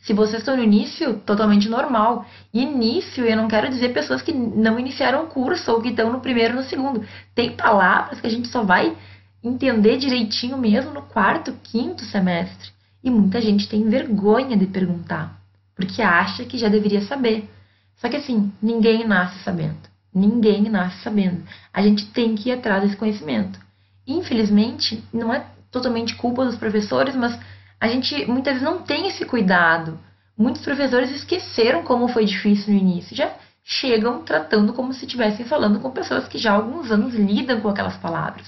Se 0.00 0.12
vocês 0.12 0.40
estão 0.40 0.56
no 0.56 0.62
início, 0.64 1.18
totalmente 1.20 1.68
normal. 1.68 2.26
Início, 2.52 3.24
eu 3.24 3.36
não 3.36 3.46
quero 3.46 3.68
dizer 3.68 3.92
pessoas 3.92 4.20
que 4.20 4.32
não 4.32 4.78
iniciaram 4.78 5.24
o 5.24 5.28
curso 5.28 5.70
ou 5.70 5.80
que 5.80 5.90
estão 5.90 6.12
no 6.12 6.20
primeiro 6.20 6.54
no 6.54 6.64
segundo. 6.64 7.04
Tem 7.34 7.54
palavras 7.56 8.20
que 8.20 8.26
a 8.26 8.30
gente 8.30 8.48
só 8.48 8.64
vai 8.64 8.96
entender 9.44 9.98
direitinho 9.98 10.58
mesmo 10.58 10.92
no 10.92 11.02
quarto, 11.02 11.52
quinto 11.62 12.04
semestre. 12.04 12.70
E 13.02 13.10
muita 13.10 13.40
gente 13.40 13.68
tem 13.68 13.88
vergonha 13.88 14.56
de 14.56 14.66
perguntar, 14.66 15.40
porque 15.74 16.02
acha 16.02 16.44
que 16.44 16.58
já 16.58 16.68
deveria 16.68 17.02
saber. 17.02 17.48
Só 17.96 18.08
que 18.08 18.16
assim, 18.16 18.52
ninguém 18.60 19.06
nasce 19.06 19.38
sabendo. 19.44 19.91
Ninguém 20.14 20.62
nasce 20.68 21.02
sabendo. 21.02 21.42
A 21.72 21.80
gente 21.82 22.06
tem 22.12 22.34
que 22.34 22.50
ir 22.50 22.52
atrás 22.52 22.82
desse 22.82 22.96
conhecimento. 22.96 23.58
Infelizmente, 24.06 25.02
não 25.12 25.32
é 25.32 25.46
totalmente 25.70 26.14
culpa 26.16 26.44
dos 26.44 26.56
professores, 26.56 27.16
mas 27.16 27.38
a 27.80 27.88
gente 27.88 28.26
muitas 28.26 28.54
vezes 28.54 28.68
não 28.68 28.82
tem 28.82 29.08
esse 29.08 29.24
cuidado. 29.24 29.98
Muitos 30.36 30.62
professores 30.62 31.10
esqueceram 31.10 31.82
como 31.82 32.08
foi 32.08 32.24
difícil 32.24 32.72
no 32.72 32.78
início, 32.78 33.16
já 33.16 33.32
chegam 33.64 34.22
tratando 34.22 34.72
como 34.72 34.92
se 34.92 35.04
estivessem 35.04 35.46
falando 35.46 35.80
com 35.80 35.90
pessoas 35.90 36.26
que 36.26 36.38
já 36.38 36.52
há 36.52 36.56
alguns 36.56 36.90
anos 36.90 37.14
lidam 37.14 37.60
com 37.60 37.68
aquelas 37.68 37.96
palavras. 37.96 38.46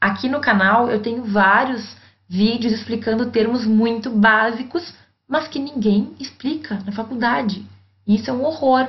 Aqui 0.00 0.28
no 0.28 0.40
canal 0.40 0.90
eu 0.90 1.00
tenho 1.00 1.24
vários 1.24 1.96
vídeos 2.28 2.72
explicando 2.72 3.30
termos 3.30 3.66
muito 3.66 4.10
básicos, 4.10 4.94
mas 5.26 5.48
que 5.48 5.58
ninguém 5.58 6.14
explica 6.20 6.78
na 6.84 6.92
faculdade. 6.92 7.64
Isso 8.06 8.28
é 8.28 8.32
um 8.32 8.44
horror. 8.44 8.88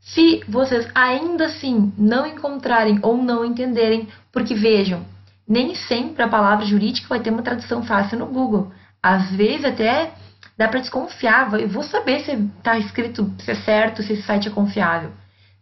Se 0.00 0.42
vocês 0.48 0.88
ainda 0.94 1.46
assim 1.46 1.92
não 1.96 2.26
encontrarem 2.26 2.98
ou 3.02 3.16
não 3.16 3.44
entenderem, 3.44 4.08
porque 4.32 4.54
vejam, 4.54 5.04
nem 5.46 5.74
sempre 5.74 6.22
a 6.22 6.28
palavra 6.28 6.64
jurídica 6.64 7.08
vai 7.08 7.20
ter 7.20 7.30
uma 7.30 7.42
tradução 7.42 7.82
fácil 7.82 8.18
no 8.18 8.26
Google. 8.26 8.72
Às 9.02 9.30
vezes 9.30 9.64
até 9.64 10.12
dá 10.56 10.68
para 10.68 10.80
desconfiar, 10.80 11.52
eu 11.60 11.68
vou 11.68 11.82
saber 11.82 12.20
se 12.20 12.32
está 12.32 12.78
escrito, 12.78 13.32
se 13.38 13.50
é 13.50 13.54
certo, 13.54 14.02
se 14.02 14.12
esse 14.12 14.22
site 14.22 14.48
é 14.48 14.50
confiável. 14.50 15.10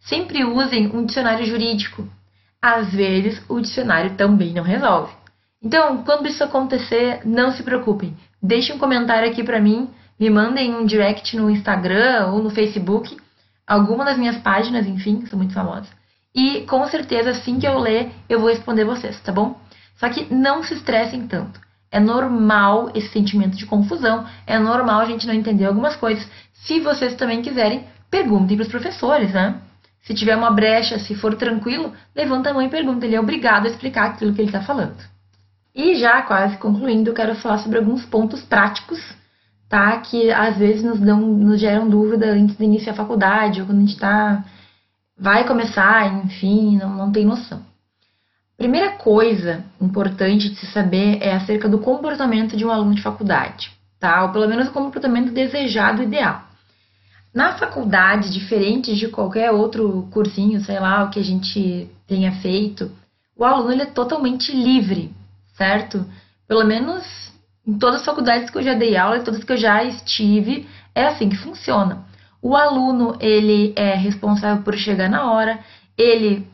Sempre 0.01 0.43
usem 0.43 0.87
um 0.95 1.05
dicionário 1.05 1.45
jurídico. 1.45 2.07
Às 2.61 2.91
vezes 2.91 3.41
o 3.49 3.59
dicionário 3.59 4.15
também 4.15 4.53
não 4.53 4.63
resolve. 4.63 5.13
Então, 5.61 6.03
quando 6.03 6.27
isso 6.27 6.43
acontecer, 6.43 7.21
não 7.25 7.51
se 7.51 7.63
preocupem. 7.63 8.15
Deixem 8.41 8.75
um 8.75 8.79
comentário 8.79 9.29
aqui 9.29 9.43
para 9.43 9.59
mim, 9.59 9.89
me 10.19 10.29
mandem 10.29 10.73
um 10.73 10.85
direct 10.85 11.35
no 11.35 11.49
Instagram 11.49 12.27
ou 12.27 12.41
no 12.41 12.49
Facebook, 12.49 13.17
alguma 13.69 14.03
das 14.03 14.17
minhas 14.17 14.37
páginas, 14.37 14.87
enfim, 14.87 15.25
são 15.27 15.37
muito 15.37 15.53
famosas. 15.53 15.87
E 16.33 16.61
com 16.61 16.85
certeza, 16.87 17.29
assim 17.31 17.59
que 17.59 17.67
eu 17.67 17.77
ler, 17.77 18.11
eu 18.27 18.39
vou 18.39 18.49
responder 18.49 18.83
vocês, 18.83 19.19
tá 19.21 19.31
bom? 19.31 19.59
Só 19.97 20.09
que 20.09 20.33
não 20.33 20.63
se 20.63 20.73
estressem 20.73 21.27
tanto. 21.27 21.59
É 21.91 21.99
normal 21.99 22.91
esse 22.93 23.09
sentimento 23.09 23.57
de 23.57 23.65
confusão, 23.65 24.25
é 24.45 24.57
normal 24.59 25.01
a 25.01 25.05
gente 25.05 25.25
não 25.25 25.33
entender 25.33 25.65
algumas 25.65 25.95
coisas. 25.95 26.27
Se 26.53 26.79
vocês 26.79 27.15
também 27.15 27.41
quiserem, 27.41 27.85
perguntem 28.09 28.57
para 28.57 28.63
os 28.63 28.71
professores, 28.71 29.33
né? 29.33 29.59
Se 30.01 30.13
tiver 30.13 30.35
uma 30.35 30.51
brecha, 30.51 30.97
se 30.99 31.13
for 31.15 31.35
tranquilo, 31.35 31.93
levanta 32.15 32.49
a 32.49 32.53
mão 32.53 32.61
e 32.61 32.69
pergunta. 32.69 33.05
Ele 33.05 33.15
é 33.15 33.19
obrigado 33.19 33.65
a 33.65 33.69
explicar 33.69 34.05
aquilo 34.05 34.33
que 34.33 34.41
ele 34.41 34.49
está 34.49 34.61
falando. 34.61 34.97
E 35.75 35.95
já 35.95 36.21
quase 36.21 36.57
concluindo, 36.57 37.09
eu 37.09 37.13
quero 37.13 37.35
falar 37.35 37.59
sobre 37.59 37.77
alguns 37.77 38.05
pontos 38.05 38.41
práticos, 38.41 38.99
tá? 39.69 39.97
Que 39.99 40.31
às 40.31 40.57
vezes 40.57 40.83
nos 40.83 40.99
dão, 40.99 41.21
nos 41.21 41.59
geram 41.59 41.87
dúvida 41.87 42.31
antes 42.31 42.57
de 42.57 42.63
iniciar 42.63 42.93
a 42.93 42.97
faculdade, 42.97 43.61
ou 43.61 43.67
quando 43.67 43.77
a 43.77 43.81
gente 43.81 43.97
tá, 43.97 44.43
vai 45.17 45.47
começar, 45.47 46.25
enfim, 46.25 46.77
não, 46.77 46.89
não 46.95 47.11
tem 47.11 47.25
noção. 47.25 47.61
Primeira 48.57 48.91
coisa 48.91 49.63
importante 49.79 50.49
de 50.49 50.55
se 50.57 50.67
saber 50.67 51.19
é 51.21 51.33
acerca 51.33 51.69
do 51.69 51.79
comportamento 51.79 52.57
de 52.57 52.65
um 52.65 52.71
aluno 52.71 52.93
de 52.93 53.01
faculdade, 53.01 53.71
tá? 53.99 54.23
Ou 54.23 54.29
pelo 54.33 54.49
menos 54.49 54.67
o 54.67 54.73
comportamento 54.73 55.31
desejado 55.31 56.03
ideal. 56.03 56.43
Na 57.33 57.57
faculdade, 57.57 58.33
diferente 58.33 58.95
de 58.95 59.07
qualquer 59.07 59.51
outro 59.51 60.07
cursinho, 60.11 60.59
sei 60.61 60.79
lá, 60.79 61.03
o 61.03 61.09
que 61.09 61.19
a 61.19 61.23
gente 61.23 61.89
tenha 62.07 62.33
feito, 62.41 62.91
o 63.37 63.45
aluno 63.45 63.71
ele 63.71 63.83
é 63.83 63.85
totalmente 63.85 64.51
livre 64.51 65.13
certo? 65.59 66.05
Pelo 66.47 66.63
menos 66.63 67.03
em 67.69 67.77
todas 67.77 67.99
as 67.99 68.05
faculdades 68.05 68.49
que 68.49 68.57
eu 68.57 68.63
já 68.63 68.73
dei 68.73 68.97
aula 68.97 69.17
e 69.17 69.23
todas 69.23 69.43
que 69.43 69.51
eu 69.51 69.57
já 69.57 69.83
estive, 69.83 70.67
é 70.95 71.05
assim 71.05 71.29
que 71.29 71.37
funciona. 71.37 72.03
O 72.41 72.55
aluno, 72.55 73.15
ele 73.19 73.73
é 73.75 73.93
responsável 73.93 74.63
por 74.63 74.75
chegar 74.75 75.07
na 75.07 75.31
hora, 75.31 75.59
ele, 75.95 76.47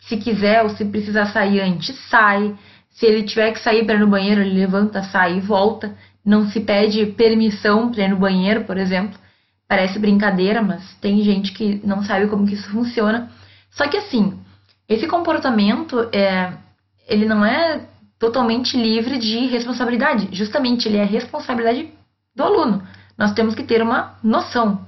se 0.00 0.16
quiser 0.16 0.62
ou 0.62 0.70
se 0.70 0.84
precisar 0.84 1.26
sair 1.26 1.60
antes, 1.60 1.94
sai. 2.08 2.56
Se 2.90 3.04
ele 3.04 3.24
tiver 3.24 3.52
que 3.52 3.60
sair 3.60 3.84
para 3.84 3.96
ir 3.96 4.00
no 4.00 4.06
banheiro, 4.06 4.40
ele 4.40 4.58
levanta, 4.58 5.02
sai 5.02 5.36
e 5.36 5.40
volta. 5.40 5.94
Não 6.24 6.48
se 6.48 6.60
pede 6.60 7.04
permissão 7.06 7.90
para 7.90 8.04
ir 8.04 8.08
no 8.08 8.16
banheiro, 8.16 8.64
por 8.64 8.78
exemplo. 8.78 9.18
Parece 9.68 9.98
brincadeira, 9.98 10.62
mas 10.62 10.94
tem 11.00 11.22
gente 11.22 11.52
que 11.52 11.80
não 11.84 12.02
sabe 12.02 12.28
como 12.28 12.46
que 12.46 12.54
isso 12.54 12.70
funciona. 12.70 13.30
Só 13.70 13.86
que 13.88 13.96
assim, 13.96 14.38
esse 14.88 15.06
comportamento 15.06 16.08
é, 16.12 16.52
ele 17.06 17.26
não 17.26 17.44
é 17.44 17.80
totalmente 18.18 18.76
livre 18.76 19.18
de 19.18 19.46
responsabilidade. 19.46 20.28
Justamente, 20.32 20.88
ele 20.88 20.98
é 20.98 21.04
responsabilidade 21.04 21.90
do 22.34 22.42
aluno. 22.42 22.82
Nós 23.16 23.32
temos 23.32 23.54
que 23.54 23.62
ter 23.62 23.82
uma 23.82 24.14
noção. 24.22 24.86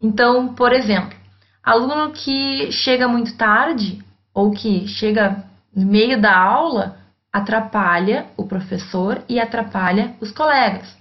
Então, 0.00 0.54
por 0.54 0.72
exemplo, 0.72 1.16
aluno 1.62 2.12
que 2.12 2.70
chega 2.72 3.08
muito 3.08 3.36
tarde 3.36 4.02
ou 4.32 4.52
que 4.52 4.86
chega 4.86 5.44
no 5.74 5.86
meio 5.86 6.20
da 6.20 6.36
aula 6.36 6.96
atrapalha 7.32 8.26
o 8.36 8.46
professor 8.46 9.22
e 9.28 9.38
atrapalha 9.38 10.14
os 10.20 10.32
colegas. 10.32 10.96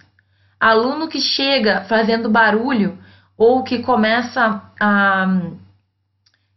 Aluno 0.60 1.08
que 1.08 1.20
chega 1.20 1.82
fazendo 1.82 2.30
barulho 2.30 2.98
ou 3.38 3.64
que 3.64 3.80
começa 3.80 4.62
a 4.80 5.42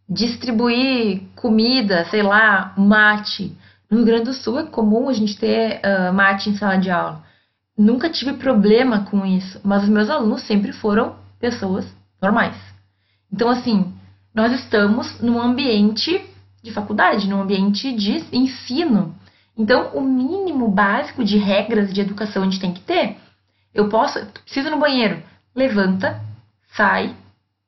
distribuir 0.09 1.21
comida, 1.35 2.05
sei 2.05 2.21
lá, 2.21 2.73
mate, 2.75 3.55
no 3.91 3.97
Rio 3.97 4.05
Grande 4.05 4.23
do 4.23 4.33
Sul 4.33 4.57
é 4.57 4.63
comum 4.63 5.09
a 5.09 5.13
gente 5.13 5.37
ter 5.37 5.81
uh, 5.83 6.13
mate 6.13 6.49
em 6.49 6.55
sala 6.55 6.77
de 6.77 6.89
aula. 6.89 7.25
Nunca 7.77 8.09
tive 8.09 8.33
problema 8.33 9.03
com 9.03 9.25
isso, 9.25 9.59
mas 9.65 9.83
os 9.83 9.89
meus 9.89 10.09
alunos 10.09 10.43
sempre 10.43 10.71
foram 10.71 11.17
pessoas 11.37 11.85
normais. 12.21 12.55
Então, 13.31 13.49
assim, 13.49 13.93
nós 14.33 14.53
estamos 14.53 15.19
num 15.19 15.41
ambiente 15.41 16.23
de 16.63 16.71
faculdade, 16.71 17.27
num 17.27 17.41
ambiente 17.41 17.91
de 17.91 18.23
ensino. 18.31 19.13
Então, 19.57 19.89
o 19.93 20.01
mínimo 20.01 20.69
básico 20.69 21.21
de 21.21 21.37
regras 21.37 21.93
de 21.93 21.99
educação 21.99 22.43
a 22.43 22.45
gente 22.45 22.61
tem 22.61 22.73
que 22.73 22.81
ter. 22.81 23.17
Eu 23.73 23.89
posso, 23.89 24.25
preciso 24.43 24.69
no 24.69 24.79
banheiro, 24.79 25.21
levanta, 25.53 26.21
sai 26.77 27.13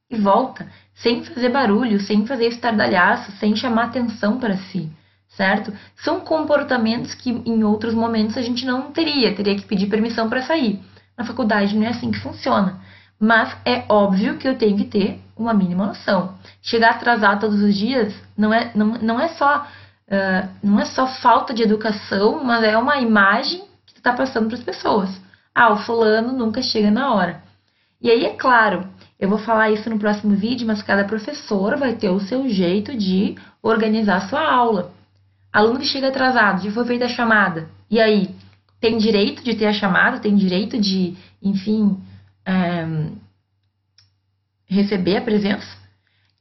e 0.09 0.17
volta, 0.17 0.71
sem 0.95 1.21
fazer 1.23 1.49
barulho, 1.49 1.99
sem 1.99 2.25
fazer 2.25 2.47
estardalhaço, 2.47 3.31
sem 3.33 3.55
chamar 3.57 3.85
atenção 3.85 4.39
para 4.39 4.55
si 4.55 4.89
certo? 5.35 5.73
São 5.97 6.19
comportamentos 6.21 7.13
que 7.13 7.29
em 7.29 7.63
outros 7.63 7.93
momentos 7.93 8.37
a 8.37 8.41
gente 8.41 8.65
não 8.65 8.91
teria, 8.91 9.35
teria 9.35 9.55
que 9.55 9.65
pedir 9.65 9.87
permissão 9.87 10.29
para 10.29 10.43
sair. 10.43 10.79
Na 11.17 11.25
faculdade 11.25 11.75
não 11.75 11.85
é 11.85 11.89
assim 11.89 12.11
que 12.11 12.19
funciona. 12.19 12.79
Mas 13.19 13.55
é 13.65 13.85
óbvio 13.87 14.37
que 14.37 14.47
eu 14.47 14.57
tenho 14.57 14.77
que 14.77 14.85
ter 14.85 15.19
uma 15.37 15.53
mínima 15.53 15.85
noção. 15.85 16.35
Chegar 16.61 16.91
atrasado 16.91 17.41
todos 17.41 17.61
os 17.61 17.75
dias 17.75 18.13
não 18.37 18.53
é, 18.53 18.71
não, 18.75 18.87
não 18.97 19.19
é 19.19 19.29
só 19.29 19.67
uh, 20.07 20.49
não 20.61 20.79
é 20.79 20.85
só 20.85 21.07
falta 21.07 21.53
de 21.53 21.63
educação, 21.63 22.43
mas 22.43 22.63
é 22.63 22.77
uma 22.77 22.99
imagem 22.99 23.61
que 23.85 23.93
tu 23.93 23.97
está 23.97 24.13
passando 24.13 24.47
para 24.47 24.57
as 24.57 24.63
pessoas. 24.63 25.09
Ah, 25.53 25.71
o 25.71 25.77
fulano 25.77 26.33
nunca 26.33 26.61
chega 26.61 26.89
na 26.89 27.13
hora. 27.13 27.41
E 28.01 28.09
aí, 28.09 28.25
é 28.25 28.33
claro, 28.33 28.87
eu 29.19 29.29
vou 29.29 29.37
falar 29.37 29.71
isso 29.71 29.89
no 29.89 29.99
próximo 29.99 30.35
vídeo, 30.35 30.67
mas 30.67 30.81
cada 30.81 31.05
professor 31.05 31.77
vai 31.77 31.93
ter 31.93 32.09
o 32.09 32.19
seu 32.19 32.49
jeito 32.49 32.95
de 32.97 33.35
organizar 33.61 34.17
a 34.17 34.27
sua 34.27 34.41
aula. 34.41 34.91
Aluno 35.53 35.79
que 35.79 35.85
chega 35.85 36.07
atrasado, 36.07 36.63
já 36.63 36.71
foi 36.71 36.85
feita 36.85 37.05
a 37.05 37.09
chamada. 37.09 37.69
E 37.89 38.01
aí? 38.01 38.35
Tem 38.81 38.97
direito 38.97 39.43
de 39.43 39.55
ter 39.55 39.67
a 39.67 39.73
chamada? 39.73 40.19
Tem 40.19 40.35
direito 40.35 40.77
de, 40.81 41.15
enfim, 41.41 41.97
é, 42.45 42.85
receber 44.65 45.17
a 45.17 45.21
presença? 45.21 45.83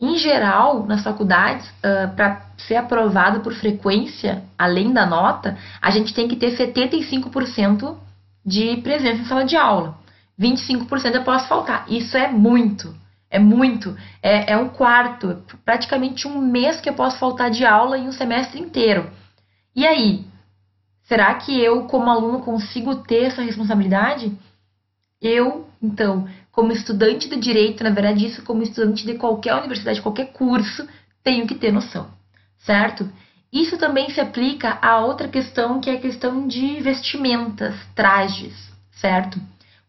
Em 0.03 0.19
geral, 0.19 0.85
nas 0.85 1.05
faculdades, 1.05 1.65
uh, 1.69 2.13
para 2.17 2.43
ser 2.59 2.75
aprovado 2.75 3.39
por 3.39 3.55
frequência, 3.55 4.43
além 4.59 4.93
da 4.93 5.07
nota, 5.07 5.57
a 5.81 5.93
gente 5.93 6.13
tem 6.13 6.27
que 6.27 6.35
ter 6.35 6.57
75% 6.57 7.97
de 8.45 8.79
presença 8.79 9.23
em 9.23 9.25
sala 9.27 9.45
de 9.45 9.57
aula. 9.57 9.97
25% 10.41 11.15
eu 11.15 11.23
posso 11.23 11.47
faltar. 11.47 11.85
Isso 11.89 12.17
é 12.17 12.29
muito. 12.29 12.93
É 13.33 13.39
muito. 13.39 13.97
É, 14.23 14.53
é 14.53 14.57
um 14.59 14.69
quarto, 14.69 15.43
praticamente 15.65 16.29
um 16.29 16.39
mês 16.39 16.83
que 16.83 16.89
eu 16.91 16.93
posso 16.93 17.19
faltar 17.19 17.51
de 17.51 17.65
aula 17.65 17.97
em 17.97 18.07
um 18.07 18.13
semestre 18.13 18.61
inteiro. 18.61 19.11
E 19.75 19.87
aí? 19.87 20.27
Será 21.05 21.35
que 21.37 21.59
eu, 21.59 21.85
como 21.85 22.11
aluno, 22.11 22.41
consigo 22.43 22.95
ter 22.97 23.25
essa 23.25 23.41
responsabilidade? 23.41 24.31
Eu, 25.21 25.67
então, 25.83 26.29
como 26.51 26.73
estudante 26.73 27.27
de 27.27 27.37
direito, 27.37 27.83
na 27.83 27.89
verdade, 27.89 28.27
isso 28.27 28.43
como 28.43 28.63
estudante 28.63 29.07
de 29.07 29.15
qualquer 29.15 29.55
universidade, 29.55 30.03
qualquer 30.03 30.27
curso, 30.33 30.87
tenho 31.25 31.47
que 31.47 31.55
ter 31.55 31.73
noção, 31.73 32.11
certo? 32.59 33.11
Isso 33.51 33.79
também 33.79 34.11
se 34.11 34.21
aplica 34.21 34.79
a 34.83 35.01
outra 35.01 35.27
questão, 35.27 35.81
que 35.81 35.89
é 35.89 35.95
a 35.95 36.01
questão 36.01 36.47
de 36.47 36.81
vestimentas, 36.81 37.75
trajes, 37.95 38.55
certo? 38.91 39.41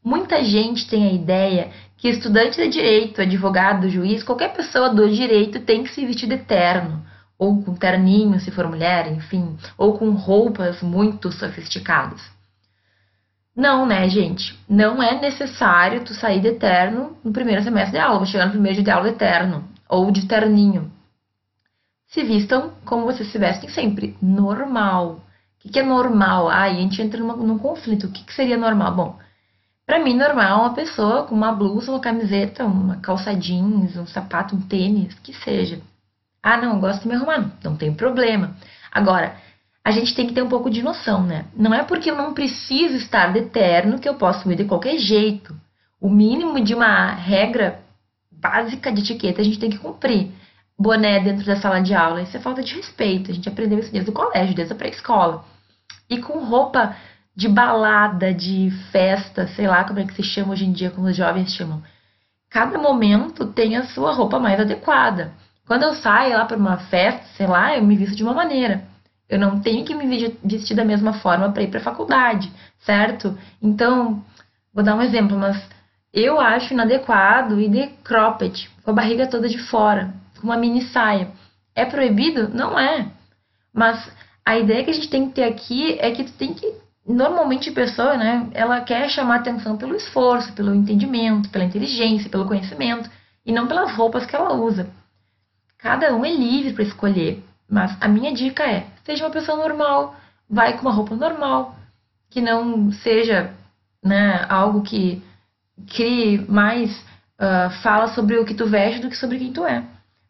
Muita 0.03 0.43
gente 0.43 0.87
tem 0.87 1.07
a 1.07 1.13
ideia 1.13 1.71
que 2.03 2.09
estudante 2.09 2.61
de 2.61 2.67
direito, 2.67 3.21
advogado, 3.21 3.87
juiz, 3.87 4.23
qualquer 4.23 4.53
pessoa 4.53 4.89
do 4.89 5.09
direito 5.09 5.61
tem 5.61 5.83
que 5.83 5.89
se 5.89 6.05
vestir 6.05 6.27
de 6.27 6.37
terno, 6.37 7.01
ou 7.39 7.63
com 7.63 7.73
terninho, 7.73 8.41
se 8.41 8.51
for 8.51 8.67
mulher, 8.67 9.09
enfim, 9.09 9.55
ou 9.77 9.97
com 9.97 10.09
roupas 10.11 10.81
muito 10.81 11.31
sofisticadas. 11.31 12.21
Não, 13.55 13.85
né, 13.85 14.09
gente? 14.09 14.53
Não 14.67 15.01
é 15.01 15.17
necessário 15.21 16.03
tu 16.03 16.13
sair 16.13 16.41
de 16.41 16.51
terno 16.55 17.15
no 17.23 17.31
primeiro 17.31 17.63
semestre 17.63 17.93
de 17.93 17.99
aula, 17.99 18.25
chegar 18.25 18.47
no 18.47 18.51
primeiro 18.51 18.75
dia 18.75 18.83
de 18.83 18.91
aula 18.91 19.09
de 19.09 19.17
terno, 19.17 19.63
ou 19.87 20.11
de 20.11 20.27
terninho. 20.27 20.91
Se 22.07 22.21
vistam 22.21 22.73
como 22.83 23.05
vocês 23.05 23.31
se 23.31 23.37
vestem 23.37 23.69
sempre, 23.69 24.17
normal. 24.21 25.21
O 25.63 25.69
que 25.69 25.79
é 25.79 25.83
normal? 25.83 26.49
Ah, 26.49 26.63
a 26.63 26.73
gente 26.73 27.01
entra 27.01 27.17
numa, 27.17 27.37
num 27.37 27.57
conflito. 27.57 28.07
O 28.07 28.11
que 28.11 28.33
seria 28.33 28.57
normal? 28.57 28.93
Bom, 28.93 29.19
para 29.85 30.03
mim, 30.03 30.15
normal 30.15 30.61
uma 30.61 30.73
pessoa 30.73 31.23
com 31.23 31.35
uma 31.35 31.51
blusa, 31.51 31.91
uma 31.91 31.99
camiseta, 31.99 32.65
uma 32.65 32.97
calça 32.97 33.35
jeans, 33.35 33.97
um 33.97 34.07
sapato, 34.07 34.55
um 34.55 34.61
tênis, 34.61 35.13
que 35.15 35.33
seja. 35.33 35.81
Ah, 36.41 36.57
não, 36.57 36.79
gosto 36.79 37.01
de 37.01 37.07
me 37.07 37.15
arrumar. 37.15 37.51
Não 37.63 37.75
tem 37.75 37.93
problema. 37.93 38.55
Agora, 38.91 39.35
a 39.83 39.91
gente 39.91 40.15
tem 40.15 40.27
que 40.27 40.33
ter 40.33 40.41
um 40.41 40.49
pouco 40.49 40.69
de 40.69 40.81
noção, 40.81 41.23
né? 41.23 41.45
Não 41.55 41.73
é 41.73 41.83
porque 41.83 42.09
eu 42.09 42.15
não 42.15 42.33
preciso 42.33 42.95
estar 42.95 43.33
de 43.33 43.41
terno 43.43 43.99
que 43.99 44.07
eu 44.07 44.15
posso 44.15 44.49
ir 44.51 44.55
de 44.55 44.65
qualquer 44.65 44.97
jeito. 44.97 45.53
O 45.99 46.09
mínimo 46.09 46.61
de 46.61 46.73
uma 46.73 47.13
regra 47.13 47.79
básica 48.31 48.91
de 48.91 49.01
etiqueta 49.01 49.41
a 49.41 49.43
gente 49.43 49.59
tem 49.59 49.69
que 49.69 49.77
cumprir. 49.77 50.31
Boné 50.77 51.19
dentro 51.19 51.45
da 51.45 51.57
sala 51.57 51.81
de 51.81 51.93
aula, 51.93 52.21
isso 52.21 52.35
é 52.35 52.39
falta 52.39 52.63
de 52.63 52.75
respeito. 52.75 53.31
A 53.31 53.33
gente 53.33 53.47
aprendeu 53.47 53.79
isso 53.79 53.91
desde 53.91 54.09
o 54.09 54.13
colégio, 54.13 54.55
desde 54.55 54.73
a 54.73 54.77
pré-escola. 54.77 55.45
E 56.09 56.19
com 56.19 56.39
roupa 56.39 56.95
de 57.35 57.47
balada, 57.47 58.33
de 58.33 58.71
festa, 58.91 59.47
sei 59.47 59.67
lá 59.67 59.83
como 59.83 59.99
é 59.99 60.05
que 60.05 60.13
se 60.13 60.23
chama 60.23 60.53
hoje 60.53 60.65
em 60.65 60.71
dia, 60.71 60.91
como 60.91 61.07
os 61.07 61.15
jovens 61.15 61.53
chamam. 61.53 61.81
Cada 62.49 62.77
momento 62.77 63.47
tem 63.47 63.75
a 63.75 63.85
sua 63.85 64.13
roupa 64.13 64.39
mais 64.39 64.59
adequada. 64.59 65.33
Quando 65.65 65.83
eu 65.83 65.95
saio 65.95 66.37
lá 66.37 66.45
para 66.45 66.57
uma 66.57 66.77
festa, 66.77 67.23
sei 67.35 67.47
lá, 67.47 67.75
eu 67.75 67.83
me 67.83 67.95
visto 67.95 68.15
de 68.15 68.23
uma 68.23 68.33
maneira. 68.33 68.83
Eu 69.27 69.39
não 69.39 69.59
tenho 69.59 69.83
que 69.83 69.95
me 69.95 70.35
vestir 70.43 70.75
da 70.75 70.85
mesma 70.85 71.13
forma 71.13 71.51
para 71.51 71.63
ir 71.63 71.69
para 71.69 71.79
a 71.79 71.83
faculdade, 71.83 72.51
certo? 72.79 73.35
Então, 73.61 74.23
vou 74.71 74.83
dar 74.83 74.95
um 74.95 75.01
exemplo, 75.01 75.37
mas 75.37 75.57
eu 76.13 76.39
acho 76.39 76.73
inadequado 76.73 77.59
ir 77.59 77.69
de 77.69 77.87
cropped, 78.03 78.69
com 78.83 78.91
a 78.91 78.93
barriga 78.93 79.25
toda 79.25 79.49
de 79.49 79.57
fora, 79.57 80.13
com 80.39 80.45
uma 80.45 80.57
mini 80.57 80.83
saia. 80.83 81.31
É 81.73 81.85
proibido? 81.85 82.49
Não 82.49 82.77
é. 82.77 83.07
Mas 83.73 84.11
a 84.45 84.59
ideia 84.59 84.83
que 84.83 84.91
a 84.91 84.93
gente 84.93 85.09
tem 85.09 85.27
que 85.27 85.35
ter 85.35 85.45
aqui 85.45 85.97
é 85.99 86.11
que 86.11 86.25
tu 86.25 86.33
tem 86.33 86.53
que 86.53 86.82
normalmente 87.05 87.69
a 87.69 87.73
pessoa, 87.73 88.17
né, 88.17 88.49
ela 88.53 88.81
quer 88.81 89.09
chamar 89.09 89.37
atenção 89.37 89.77
pelo 89.77 89.95
esforço, 89.95 90.53
pelo 90.53 90.73
entendimento, 90.73 91.49
pela 91.49 91.65
inteligência, 91.65 92.29
pelo 92.29 92.47
conhecimento 92.47 93.09
e 93.45 93.51
não 93.51 93.67
pelas 93.67 93.91
roupas 93.95 94.25
que 94.25 94.35
ela 94.35 94.53
usa. 94.53 94.89
Cada 95.77 96.15
um 96.15 96.23
é 96.23 96.33
livre 96.33 96.73
para 96.73 96.83
escolher, 96.83 97.43
mas 97.69 97.95
a 97.99 98.07
minha 98.07 98.33
dica 98.33 98.63
é: 98.63 98.87
seja 99.03 99.25
uma 99.25 99.31
pessoa 99.31 99.57
normal, 99.57 100.15
vai 100.49 100.77
com 100.77 100.83
uma 100.83 100.93
roupa 100.93 101.15
normal, 101.15 101.75
que 102.29 102.39
não 102.39 102.91
seja, 102.91 103.53
né, 104.01 104.45
algo 104.47 104.81
que 104.81 105.21
crie 105.87 106.45
mais 106.49 106.97
uh, 107.39 107.69
fala 107.81 108.07
sobre 108.09 108.37
o 108.37 108.45
que 108.45 108.53
tu 108.53 108.65
veste 108.67 109.01
do 109.01 109.09
que 109.09 109.17
sobre 109.17 109.39
quem 109.39 109.51
tu 109.51 109.65
é, 109.65 109.83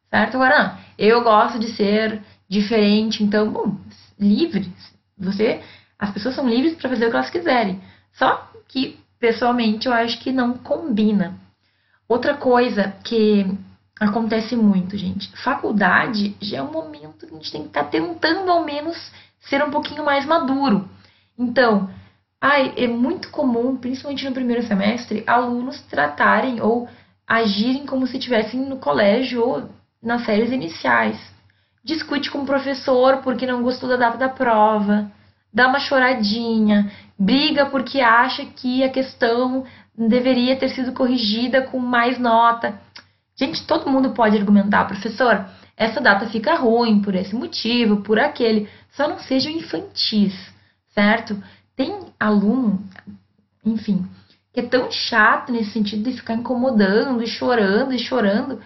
certo? 0.10 0.36
Agora, 0.36 0.80
eu 0.98 1.24
gosto 1.24 1.60
de 1.60 1.68
ser 1.74 2.20
diferente, 2.50 3.24
então, 3.24 3.52
bom, 3.52 3.78
livre. 4.20 4.72
Você 5.18 5.62
as 6.04 6.12
pessoas 6.12 6.36
são 6.36 6.50
livres 6.50 6.76
para 6.76 6.90
fazer 6.90 7.06
o 7.06 7.10
que 7.10 7.16
elas 7.16 7.30
quiserem. 7.30 7.82
Só 8.12 8.52
que, 8.68 9.00
pessoalmente, 9.18 9.88
eu 9.88 9.94
acho 9.94 10.20
que 10.20 10.34
não 10.34 10.58
combina. 10.58 11.40
Outra 12.10 12.34
coisa 12.34 12.94
que 13.06 13.48
acontece 13.98 14.54
muito, 14.54 14.98
gente. 14.98 15.32
Faculdade 15.42 16.36
já 16.42 16.58
é 16.58 16.62
um 16.62 16.74
momento 16.74 17.26
que 17.26 17.34
a 17.34 17.38
gente 17.38 17.52
tem 17.52 17.62
que 17.62 17.68
estar 17.70 17.86
tá 17.86 17.90
tentando, 17.90 18.52
ao 18.52 18.66
menos, 18.66 18.98
ser 19.40 19.64
um 19.64 19.72
pouquinho 19.72 20.04
mais 20.04 20.26
maduro. 20.26 20.90
Então, 21.40 21.90
ai, 22.42 22.74
é 22.76 22.86
muito 22.86 23.30
comum, 23.30 23.78
principalmente 23.78 24.26
no 24.26 24.34
primeiro 24.34 24.68
semestre, 24.68 25.24
alunos 25.26 25.82
tratarem 25.84 26.60
ou 26.60 26.90
agirem 27.26 27.86
como 27.86 28.06
se 28.08 28.18
estivessem 28.18 28.60
no 28.60 28.78
colégio 28.78 29.42
ou 29.42 29.70
nas 30.02 30.26
séries 30.26 30.52
iniciais. 30.52 31.18
Discute 31.82 32.30
com 32.30 32.40
o 32.40 32.46
professor 32.46 33.22
porque 33.24 33.48
não 33.48 33.64
gostou 33.64 33.88
da 33.88 33.96
data 33.96 34.18
da 34.18 34.28
prova 34.28 35.10
dá 35.54 35.68
uma 35.68 35.80
choradinha, 35.80 36.92
briga 37.18 37.68
porque 37.68 38.02
acha 38.02 38.46
que 38.46 38.84
a 38.84 38.90
questão 38.90 39.66
deveria 39.96 40.56
ter 40.56 40.70
sido 40.70 40.94
corrigida 40.94 41.62
com 41.62 41.78
mais 41.78 42.18
nota. 42.18 42.80
Gente, 43.36 43.66
todo 43.66 43.90
mundo 43.90 44.12
pode 44.12 44.38
argumentar, 44.38 44.86
professor, 44.86 45.46
essa 45.78 46.02
data 46.02 46.28
fica 46.28 46.56
ruim 46.56 47.02
por 47.02 47.16
esse 47.16 47.36
motivo, 47.36 48.02
por 48.02 48.20
aquele. 48.20 48.70
Só 48.92 49.08
não 49.08 49.20
sejam 49.20 49.52
infantis, 49.52 50.34
certo? 50.94 51.42
Tem 51.76 52.00
aluno, 52.20 52.84
enfim, 53.66 54.08
que 54.54 54.60
é 54.60 54.64
tão 54.64 54.92
chato 54.92 55.52
nesse 55.52 55.72
sentido 55.72 56.04
de 56.04 56.18
ficar 56.18 56.36
incomodando 56.36 57.24
e 57.24 57.28
chorando 57.28 57.94
e 57.94 58.00
chorando. 58.00 58.62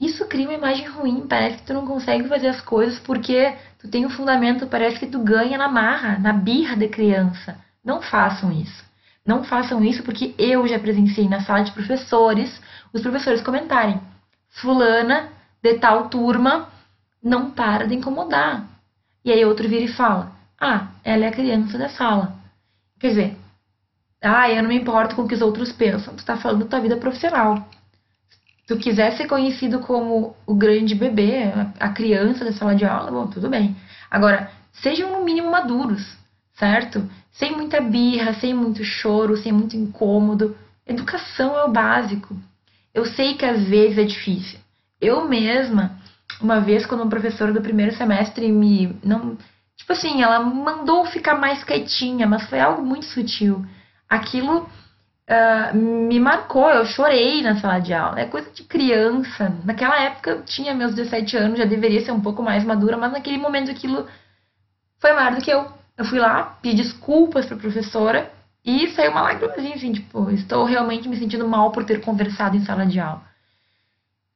Isso 0.00 0.26
cria 0.26 0.48
uma 0.48 0.54
imagem 0.54 0.86
ruim, 0.88 1.26
parece 1.28 1.58
que 1.58 1.66
tu 1.66 1.74
não 1.74 1.86
consegue 1.86 2.28
fazer 2.28 2.48
as 2.48 2.60
coisas 2.60 2.98
porque 3.00 3.54
tu 3.84 3.90
tem 3.90 4.06
um 4.06 4.10
fundamento, 4.10 4.66
parece 4.66 4.98
que 4.98 5.06
tu 5.06 5.18
ganha 5.18 5.58
na 5.58 5.68
marra, 5.68 6.18
na 6.18 6.32
birra 6.32 6.74
de 6.74 6.88
criança. 6.88 7.58
Não 7.84 8.00
façam 8.00 8.50
isso. 8.50 8.82
Não 9.26 9.44
façam 9.44 9.84
isso 9.84 10.02
porque 10.02 10.34
eu 10.38 10.66
já 10.66 10.78
presenciei 10.78 11.28
na 11.28 11.42
sala 11.42 11.64
de 11.64 11.72
professores 11.72 12.62
os 12.94 13.02
professores 13.02 13.42
comentarem: 13.42 14.00
Fulana 14.48 15.28
de 15.62 15.74
tal 15.74 16.08
turma 16.08 16.68
não 17.22 17.50
para 17.50 17.86
de 17.86 17.94
incomodar. 17.94 18.66
E 19.22 19.30
aí 19.30 19.44
outro 19.44 19.68
vira 19.68 19.84
e 19.84 19.88
fala: 19.88 20.32
Ah, 20.58 20.88
ela 21.04 21.26
é 21.26 21.28
a 21.28 21.32
criança 21.32 21.76
da 21.76 21.90
sala. 21.90 22.36
Quer 22.98 23.08
dizer, 23.08 23.36
ah, 24.22 24.50
eu 24.50 24.62
não 24.62 24.70
me 24.70 24.78
importo 24.78 25.14
com 25.14 25.22
o 25.22 25.28
que 25.28 25.34
os 25.34 25.42
outros 25.42 25.72
pensam. 25.72 26.16
Tu 26.16 26.24
tá 26.24 26.38
falando 26.38 26.64
da 26.64 26.70
tua 26.70 26.80
vida 26.80 26.96
profissional 26.96 27.68
tu 28.66 28.76
quiser 28.76 29.16
ser 29.16 29.26
conhecido 29.26 29.80
como 29.80 30.36
o 30.46 30.54
grande 30.54 30.94
bebê, 30.94 31.44
a 31.78 31.88
criança 31.90 32.44
da 32.44 32.52
sala 32.52 32.74
de 32.74 32.84
aula, 32.84 33.10
bom, 33.10 33.26
tudo 33.26 33.48
bem. 33.48 33.76
Agora, 34.10 34.50
sejam 34.72 35.12
no 35.12 35.24
mínimo 35.24 35.50
maduros, 35.50 36.16
certo? 36.54 37.08
Sem 37.32 37.52
muita 37.52 37.80
birra, 37.80 38.34
sem 38.34 38.54
muito 38.54 38.84
choro, 38.84 39.36
sem 39.36 39.52
muito 39.52 39.76
incômodo. 39.76 40.56
Educação 40.86 41.56
é 41.58 41.64
o 41.64 41.72
básico. 41.72 42.36
Eu 42.94 43.04
sei 43.04 43.34
que 43.34 43.44
às 43.44 43.64
vezes 43.64 43.98
é 43.98 44.04
difícil. 44.04 44.58
Eu 45.00 45.28
mesma, 45.28 45.98
uma 46.40 46.60
vez, 46.60 46.86
quando 46.86 47.02
uma 47.02 47.10
professora 47.10 47.52
do 47.52 47.60
primeiro 47.60 47.94
semestre 47.96 48.50
me. 48.50 48.96
não 49.02 49.36
Tipo 49.76 49.92
assim, 49.92 50.22
ela 50.22 50.38
mandou 50.40 51.04
ficar 51.06 51.34
mais 51.34 51.64
quietinha, 51.64 52.26
mas 52.26 52.48
foi 52.48 52.60
algo 52.60 52.82
muito 52.82 53.06
sutil. 53.06 53.66
Aquilo 54.08 54.68
uh, 55.28 55.76
me 55.76 56.18
marcou, 56.20 56.68
eu 56.70 56.84
chorei 56.84 57.42
na 57.42 57.56
sala 57.56 57.78
de 57.78 57.92
aula. 57.92 58.20
É 58.20 58.26
coisa 58.26 58.50
de 58.50 58.62
criança. 58.64 59.52
Naquela 59.64 60.00
época 60.02 60.30
eu 60.30 60.42
tinha 60.44 60.74
meus 60.74 60.94
17 60.94 61.36
anos, 61.36 61.58
já 61.58 61.64
deveria 61.64 62.04
ser 62.04 62.12
um 62.12 62.20
pouco 62.20 62.42
mais 62.42 62.64
madura, 62.64 62.96
mas 62.96 63.12
naquele 63.12 63.38
momento 63.38 63.70
aquilo 63.70 64.06
foi 64.98 65.12
maior 65.12 65.34
do 65.34 65.42
que 65.42 65.50
eu. 65.50 65.66
Eu 65.96 66.04
fui 66.04 66.18
lá, 66.18 66.58
pedi 66.60 66.82
desculpas 66.82 67.46
para 67.46 67.56
a 67.56 67.60
professora 67.60 68.30
e 68.64 68.88
saiu 68.88 69.12
uma 69.12 69.22
lágrimazinha 69.22 69.74
assim, 69.76 69.92
tipo, 69.92 70.30
estou 70.30 70.64
realmente 70.64 71.08
me 71.08 71.16
sentindo 71.16 71.46
mal 71.46 71.70
por 71.70 71.84
ter 71.84 72.00
conversado 72.00 72.56
em 72.56 72.64
sala 72.64 72.84
de 72.86 72.98
aula. 72.98 73.22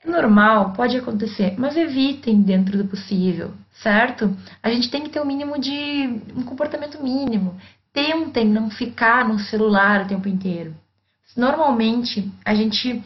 É 0.05 0.09
normal, 0.09 0.75
pode 0.75 0.97
acontecer, 0.97 1.55
mas 1.59 1.77
evitem 1.77 2.41
dentro 2.43 2.79
do 2.79 2.85
possível, 2.85 3.53
certo? 3.83 4.37
A 4.63 4.71
gente 4.71 4.91
tem 4.91 5.03
que 5.03 5.11
ter 5.11 5.21
um 5.21 5.25
mínimo 5.25 5.59
de 5.59 6.23
um 6.37 6.45
comportamento 6.45 7.03
mínimo 7.03 7.59
tentem 7.99 8.49
não 8.49 8.71
ficar 8.71 9.27
no 9.27 9.41
celular 9.41 10.05
o 10.05 10.09
tempo 10.09 10.29
inteiro. 10.29 10.73
Normalmente, 11.37 12.31
a 12.45 12.55
gente 12.55 13.03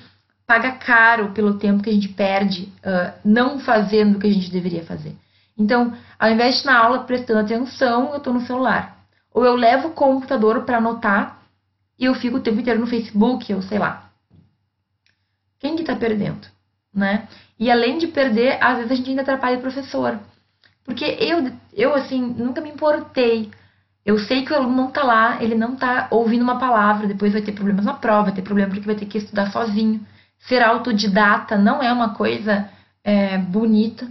paga 0.46 0.72
caro 0.72 1.31
pelo 1.31 1.59
tempo 1.59 1.83
que 1.83 1.88
a 1.88 1.92
gente 1.92 2.09
perde 2.09 2.64
uh, 2.85 3.12
não 3.24 3.59
fazendo 3.59 4.16
o 4.16 4.20
que 4.20 4.26
a 4.26 4.33
gente 4.33 4.50
deveria 4.50 4.85
fazer. 4.85 5.16
Então, 5.57 5.96
ao 6.18 6.31
invés 6.31 6.55
de 6.55 6.61
estar 6.61 6.72
na 6.72 6.78
aula 6.78 7.05
prestando 7.05 7.40
atenção, 7.40 8.11
eu 8.11 8.18
estou 8.18 8.35
no 8.35 8.42
celular. 8.42 8.98
Ou 9.33 9.46
eu 9.46 9.55
levo 9.55 9.88
o 9.88 9.92
computador 9.92 10.62
para 10.64 10.76
anotar 10.76 11.40
e 11.98 12.05
eu 12.05 12.14
fico 12.14 12.37
o 12.37 12.40
tempo 12.40 12.61
inteiro 12.61 12.81
no 12.81 12.87
Facebook, 12.87 13.52
ou 13.55 13.62
sei 13.62 13.78
lá. 13.78 14.11
Quem 15.59 15.74
que 15.74 15.83
está 15.83 15.96
perdendo, 15.96 16.46
né? 16.92 17.28
E 17.59 17.70
além 17.70 17.96
de 17.96 18.09
perder, 18.09 18.62
às 18.62 18.76
vezes 18.76 18.92
a 18.92 18.94
gente 18.96 19.09
ainda 19.09 19.22
atrapalha 19.22 19.57
o 19.57 19.62
professor. 19.62 20.18
Porque 20.85 21.05
eu, 21.18 21.50
eu 21.72 21.94
assim, 21.94 22.20
nunca 22.20 22.61
me 22.61 22.68
importei 22.70 23.50
Eu 24.05 24.19
sei 24.19 24.45
que 24.45 24.53
o 24.53 24.57
aluno 24.57 24.75
não 24.75 24.88
está 24.88 25.05
lá, 25.05 25.43
ele 25.43 25.55
não 25.55 25.75
está 25.75 26.09
ouvindo 26.11 26.43
uma 26.43 26.59
palavra, 26.59 27.07
depois 27.07 27.33
vai 27.33 27.43
ter 27.43 27.53
problemas 27.53 27.85
na 27.85 27.95
prova, 27.95 28.25
vai 28.25 28.35
ter 28.35 28.43
problema 28.43 28.71
porque 28.71 28.87
vai 28.87 28.97
ter 28.97 29.07
que 29.07 29.19
estudar 29.19 29.53
sozinho. 29.53 30.05
Ser 30.41 30.62
autodidata 30.62 31.57
não 31.57 31.81
é 31.81 31.93
uma 31.93 32.15
coisa 32.15 32.69
é, 33.05 33.38
bonita. 33.38 34.09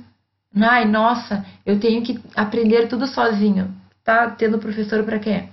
Ai, 0.56 0.86
nossa, 0.86 1.46
eu 1.66 1.80
tenho 1.80 2.02
que 2.04 2.22
aprender 2.36 2.88
tudo 2.88 3.06
sozinho. 3.06 3.74
Tá 4.04 4.30
tendo 4.30 4.60
professor 4.60 5.04
para 5.04 5.20
quê? 5.20 5.50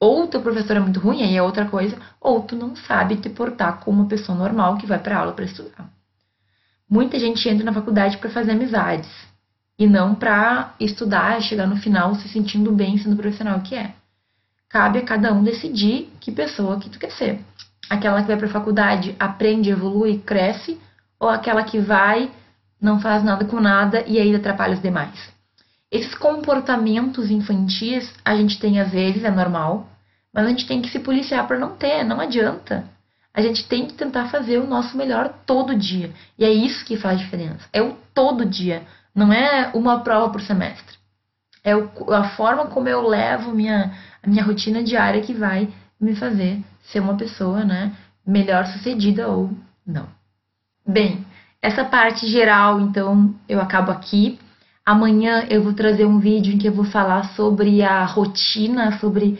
Ou 0.00 0.26
teu 0.28 0.40
professor 0.40 0.76
é 0.76 0.80
muito 0.80 1.00
ruim, 1.00 1.22
aí 1.22 1.36
é 1.36 1.42
outra 1.42 1.66
coisa, 1.66 1.98
ou 2.20 2.40
tu 2.42 2.56
não 2.56 2.74
sabe 2.74 3.16
te 3.16 3.28
portar 3.28 3.80
como 3.80 4.00
uma 4.00 4.08
pessoa 4.08 4.36
normal 4.36 4.78
que 4.78 4.86
vai 4.86 4.98
para 4.98 5.18
aula 5.18 5.32
para 5.32 5.44
estudar. 5.44 5.90
Muita 6.88 7.18
gente 7.18 7.46
entra 7.48 7.64
na 7.64 7.72
faculdade 7.72 8.16
para 8.16 8.30
fazer 8.30 8.52
amizades 8.52 9.08
e 9.78 9.86
não 9.86 10.14
para 10.14 10.74
estudar 10.80 11.40
chegar 11.40 11.66
no 11.66 11.76
final 11.76 12.14
se 12.16 12.28
sentindo 12.28 12.72
bem 12.72 12.98
sendo 12.98 13.16
profissional 13.16 13.60
que 13.60 13.74
é. 13.74 13.94
Cabe 14.68 14.98
a 14.98 15.04
cada 15.04 15.32
um 15.32 15.42
decidir 15.42 16.10
que 16.20 16.32
pessoa 16.32 16.78
que 16.78 16.90
tu 16.90 16.98
quer 16.98 17.12
ser. 17.12 17.40
Aquela 17.88 18.20
que 18.20 18.28
vai 18.28 18.36
para 18.36 18.48
a 18.48 18.52
faculdade 18.52 19.14
aprende, 19.18 19.70
evolui, 19.70 20.18
cresce, 20.18 20.78
ou 21.18 21.28
aquela 21.28 21.62
que 21.62 21.78
vai, 21.78 22.30
não 22.80 23.00
faz 23.00 23.24
nada 23.24 23.44
com 23.44 23.60
nada 23.60 24.04
e 24.06 24.18
aí 24.18 24.34
atrapalha 24.34 24.74
os 24.74 24.82
demais. 24.82 25.32
Esses 25.90 26.14
comportamentos 26.14 27.30
infantis 27.30 28.12
a 28.24 28.36
gente 28.36 28.58
tem 28.60 28.78
às 28.78 28.90
vezes, 28.90 29.24
é 29.24 29.30
normal, 29.30 29.88
mas 30.34 30.44
a 30.44 30.50
gente 30.50 30.66
tem 30.66 30.82
que 30.82 30.90
se 30.90 30.98
policiar 30.98 31.46
para 31.46 31.58
não 31.58 31.76
ter, 31.76 32.04
não 32.04 32.20
adianta. 32.20 32.84
A 33.32 33.40
gente 33.40 33.66
tem 33.66 33.86
que 33.86 33.94
tentar 33.94 34.28
fazer 34.28 34.58
o 34.58 34.66
nosso 34.66 34.96
melhor 34.96 35.32
todo 35.46 35.74
dia. 35.74 36.12
E 36.38 36.44
é 36.44 36.50
isso 36.50 36.84
que 36.84 36.96
faz 36.96 37.18
diferença. 37.18 37.66
É 37.72 37.80
o 37.80 37.96
todo 38.12 38.44
dia, 38.44 38.82
não 39.18 39.32
é 39.32 39.70
uma 39.74 40.00
prova 40.00 40.30
por 40.30 40.40
semestre. 40.40 40.96
É 41.64 41.72
a 41.72 42.24
forma 42.36 42.66
como 42.66 42.88
eu 42.88 43.06
levo 43.06 43.52
minha, 43.52 43.92
a 44.22 44.28
minha 44.28 44.44
rotina 44.44 44.82
diária 44.82 45.20
que 45.20 45.34
vai 45.34 45.68
me 46.00 46.14
fazer 46.14 46.62
ser 46.84 47.00
uma 47.00 47.16
pessoa 47.16 47.64
né, 47.64 47.92
melhor 48.24 48.66
sucedida 48.66 49.26
ou 49.28 49.50
não. 49.84 50.06
Bem, 50.86 51.26
essa 51.60 51.84
parte 51.84 52.26
geral, 52.28 52.80
então, 52.80 53.34
eu 53.48 53.60
acabo 53.60 53.90
aqui. 53.90 54.38
Amanhã 54.86 55.44
eu 55.50 55.62
vou 55.62 55.74
trazer 55.74 56.06
um 56.06 56.20
vídeo 56.20 56.54
em 56.54 56.58
que 56.58 56.68
eu 56.68 56.72
vou 56.72 56.84
falar 56.84 57.24
sobre 57.34 57.82
a 57.82 58.04
rotina, 58.04 58.98
sobre 58.98 59.38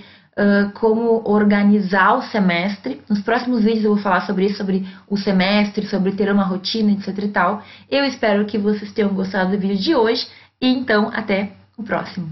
como 0.75 1.23
organizar 1.25 2.17
o 2.17 2.23
semestre. 2.23 3.01
Nos 3.09 3.21
próximos 3.21 3.65
vídeos 3.65 3.85
eu 3.85 3.95
vou 3.95 4.03
falar 4.03 4.21
sobre 4.27 4.47
isso, 4.47 4.59
sobre 4.59 4.87
o 5.09 5.17
semestre, 5.17 5.87
sobre 5.87 6.13
ter 6.13 6.33
uma 6.33 6.45
rotina, 6.45 6.93
etc 6.93 7.25
e 7.25 7.29
tal. 7.29 7.63
Eu 7.91 8.05
espero 8.05 8.45
que 8.45 8.59
vocês 8.59 8.93
tenham 8.93 9.13
gostado 9.15 9.51
do 9.51 9.59
vídeo 9.59 9.77
de 9.77 9.95
hoje 9.95 10.27
e 10.61 10.69
então 10.69 11.11
até 11.13 11.53
o 11.77 11.83
próximo. 11.83 12.29